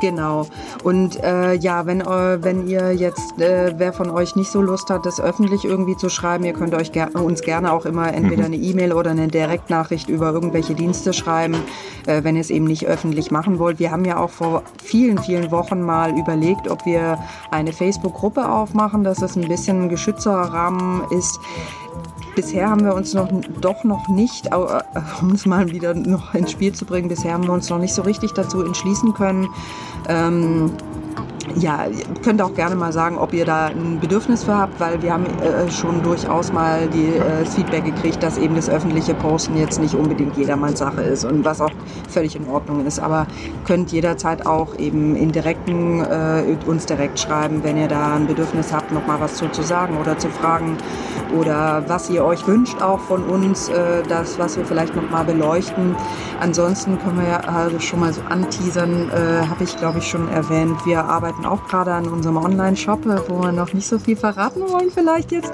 Genau. 0.00 0.46
Und 0.82 1.22
äh, 1.22 1.54
ja, 1.54 1.84
wenn, 1.84 2.00
äh, 2.00 2.42
wenn 2.42 2.66
ihr 2.66 2.92
jetzt, 2.94 3.38
äh, 3.38 3.74
wer 3.76 3.92
von 3.92 4.10
euch 4.10 4.34
nicht 4.34 4.50
so 4.50 4.62
Lust 4.62 4.88
hat, 4.88 5.04
das 5.04 5.20
öffentlich 5.20 5.64
irgendwie 5.64 5.96
zu 5.96 6.08
schreiben, 6.08 6.44
ihr 6.44 6.54
könnt 6.54 6.74
euch 6.74 6.90
ger 6.92 7.10
uns 7.14 7.42
gerne 7.42 7.72
auch 7.72 7.84
immer 7.84 8.12
entweder 8.12 8.48
mhm. 8.48 8.54
eine 8.54 8.56
E-Mail 8.56 8.92
oder 8.94 9.10
eine 9.10 9.28
Direktnachricht 9.28 10.08
über 10.08 10.32
irgendwelche 10.32 10.74
Dienste 10.74 11.12
schreiben, 11.12 11.56
äh, 12.06 12.24
wenn 12.24 12.34
ihr 12.34 12.40
es 12.40 12.50
eben 12.50 12.64
nicht 12.64 12.86
öffentlich 12.86 13.30
machen 13.30 13.58
wollt. 13.58 13.78
Wir 13.78 13.90
haben 13.90 14.06
ja 14.06 14.18
auch 14.18 14.30
vor 14.30 14.62
vielen, 14.82 15.18
vielen 15.18 15.50
Wochen 15.50 15.82
mal 15.82 16.18
überlegt, 16.18 16.68
ob 16.68 16.86
wir 16.86 17.18
eine 17.50 17.72
Facebook-Gruppe 17.72 18.50
aufmachen, 18.50 19.04
dass 19.04 19.20
es 19.20 19.36
ein 19.36 19.48
bisschen 19.48 19.82
ein 19.82 19.88
geschützterer 19.90 20.52
Rahmen 20.52 21.02
ist 21.10 21.38
bisher 22.40 22.70
haben 22.70 22.84
wir 22.84 22.94
uns 22.94 23.12
noch 23.12 23.28
doch 23.60 23.84
noch 23.84 24.08
nicht, 24.08 24.46
äh, 24.46 24.50
um 25.20 25.32
es 25.32 25.44
mal 25.44 25.70
wieder 25.70 25.92
noch 25.92 26.34
ins 26.34 26.52
Spiel 26.52 26.72
zu 26.72 26.86
bringen, 26.86 27.08
bisher 27.08 27.34
haben 27.34 27.46
wir 27.46 27.52
uns 27.52 27.68
noch 27.68 27.78
nicht 27.78 27.92
so 27.92 28.02
richtig 28.02 28.32
dazu 28.32 28.62
entschließen 28.62 29.12
können. 29.12 29.46
Ähm, 30.08 30.72
ja, 31.56 31.86
ihr 31.86 32.04
könnt 32.22 32.40
auch 32.42 32.54
gerne 32.54 32.74
mal 32.74 32.92
sagen, 32.92 33.18
ob 33.18 33.32
ihr 33.32 33.44
da 33.44 33.66
ein 33.66 33.98
Bedürfnis 34.00 34.44
für 34.44 34.56
habt, 34.56 34.78
weil 34.80 35.02
wir 35.02 35.12
haben 35.12 35.26
äh, 35.26 35.70
schon 35.70 36.02
durchaus 36.02 36.52
mal 36.52 36.88
die, 36.88 37.16
äh, 37.16 37.44
das 37.44 37.54
Feedback 37.54 37.84
gekriegt, 37.84 38.22
dass 38.22 38.38
eben 38.38 38.54
das 38.54 38.68
öffentliche 38.68 39.14
Posten 39.14 39.56
jetzt 39.56 39.80
nicht 39.80 39.94
unbedingt 39.94 40.36
jedermanns 40.36 40.78
Sache 40.78 41.02
ist 41.02 41.24
und 41.24 41.44
was 41.44 41.60
auch 41.60 41.70
völlig 42.08 42.36
in 42.36 42.48
Ordnung 42.48 42.86
ist. 42.86 43.00
Aber 43.00 43.26
könnt 43.66 43.92
jederzeit 43.92 44.46
auch 44.46 44.76
eben 44.78 45.16
in 45.16 45.32
direkten 45.32 46.00
äh, 46.00 46.56
uns 46.66 46.86
direkt 46.86 47.18
schreiben, 47.18 47.62
wenn 47.62 47.76
ihr 47.76 47.88
da 47.88 48.14
ein 48.14 48.26
Bedürfnis 48.26 48.72
habt, 48.72 48.92
noch 48.92 49.06
mal 49.06 49.20
was 49.20 49.34
zu, 49.34 49.48
zu 49.50 49.62
sagen 49.62 49.96
oder 49.98 50.18
zu 50.18 50.28
fragen 50.28 50.76
oder 51.38 51.84
was 51.86 52.10
ihr 52.10 52.24
euch 52.24 52.46
wünscht 52.46 52.80
auch 52.82 53.00
von 53.00 53.24
uns, 53.24 53.68
äh, 53.68 54.02
das, 54.08 54.38
was 54.38 54.56
wir 54.56 54.64
vielleicht 54.64 54.94
noch 54.96 55.08
mal 55.10 55.24
beleuchten. 55.24 55.94
Ansonsten 56.40 56.98
können 56.98 57.20
wir 57.20 57.28
ja 57.28 57.40
also 57.40 57.78
schon 57.78 58.00
mal 58.00 58.12
so 58.12 58.20
anteasern, 58.28 59.10
äh, 59.10 59.46
habe 59.46 59.64
ich 59.64 59.76
glaube 59.76 59.98
ich 59.98 60.08
schon 60.08 60.28
erwähnt. 60.28 60.84
Wir 60.84 61.04
arbeiten 61.04 61.39
auch 61.46 61.66
gerade 61.66 61.92
an 61.92 62.06
unserem 62.06 62.36
Online-Shop, 62.36 63.06
äh, 63.06 63.28
wo 63.28 63.42
wir 63.42 63.52
noch 63.52 63.72
nicht 63.72 63.86
so 63.86 63.98
viel 63.98 64.16
verraten 64.16 64.60
wollen 64.60 64.90
vielleicht 64.90 65.32
jetzt. 65.32 65.52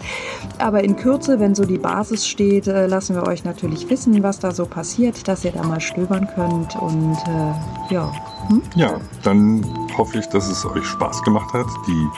Aber 0.58 0.82
in 0.82 0.96
Kürze, 0.96 1.40
wenn 1.40 1.54
so 1.54 1.64
die 1.64 1.78
Basis 1.78 2.26
steht, 2.26 2.66
äh, 2.66 2.86
lassen 2.86 3.14
wir 3.14 3.26
euch 3.26 3.44
natürlich 3.44 3.88
wissen, 3.90 4.22
was 4.22 4.38
da 4.38 4.52
so 4.52 4.66
passiert, 4.66 5.26
dass 5.28 5.44
ihr 5.44 5.52
da 5.52 5.62
mal 5.62 5.80
stöbern 5.80 6.28
könnt. 6.34 6.76
Und 6.76 7.16
äh, 7.26 7.94
ja. 7.94 8.12
Hm? 8.48 8.62
Ja, 8.74 8.94
dann 9.22 9.64
hoffe 9.96 10.18
ich, 10.18 10.26
dass 10.28 10.48
es 10.48 10.64
euch 10.64 10.84
Spaß 10.84 11.22
gemacht 11.22 11.52
hat, 11.52 11.66
die 11.86 12.08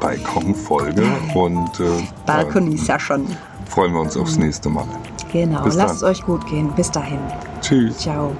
Balkon-Folge. 0.00 1.04
Und 1.34 1.80
äh, 1.80 2.06
Balkon 2.26 2.72
ist 2.72 2.88
ja 2.88 2.98
schon. 2.98 3.26
Freuen 3.66 3.92
wir 3.94 4.00
uns 4.00 4.16
aufs 4.16 4.36
nächste 4.36 4.68
Mal. 4.68 4.86
Genau, 5.32 5.64
lasst 5.64 5.96
es 5.96 6.02
euch 6.02 6.22
gut 6.22 6.46
gehen. 6.46 6.70
Bis 6.74 6.90
dahin. 6.90 7.18
Tschüss. 7.62 7.98
Ciao. 7.98 8.32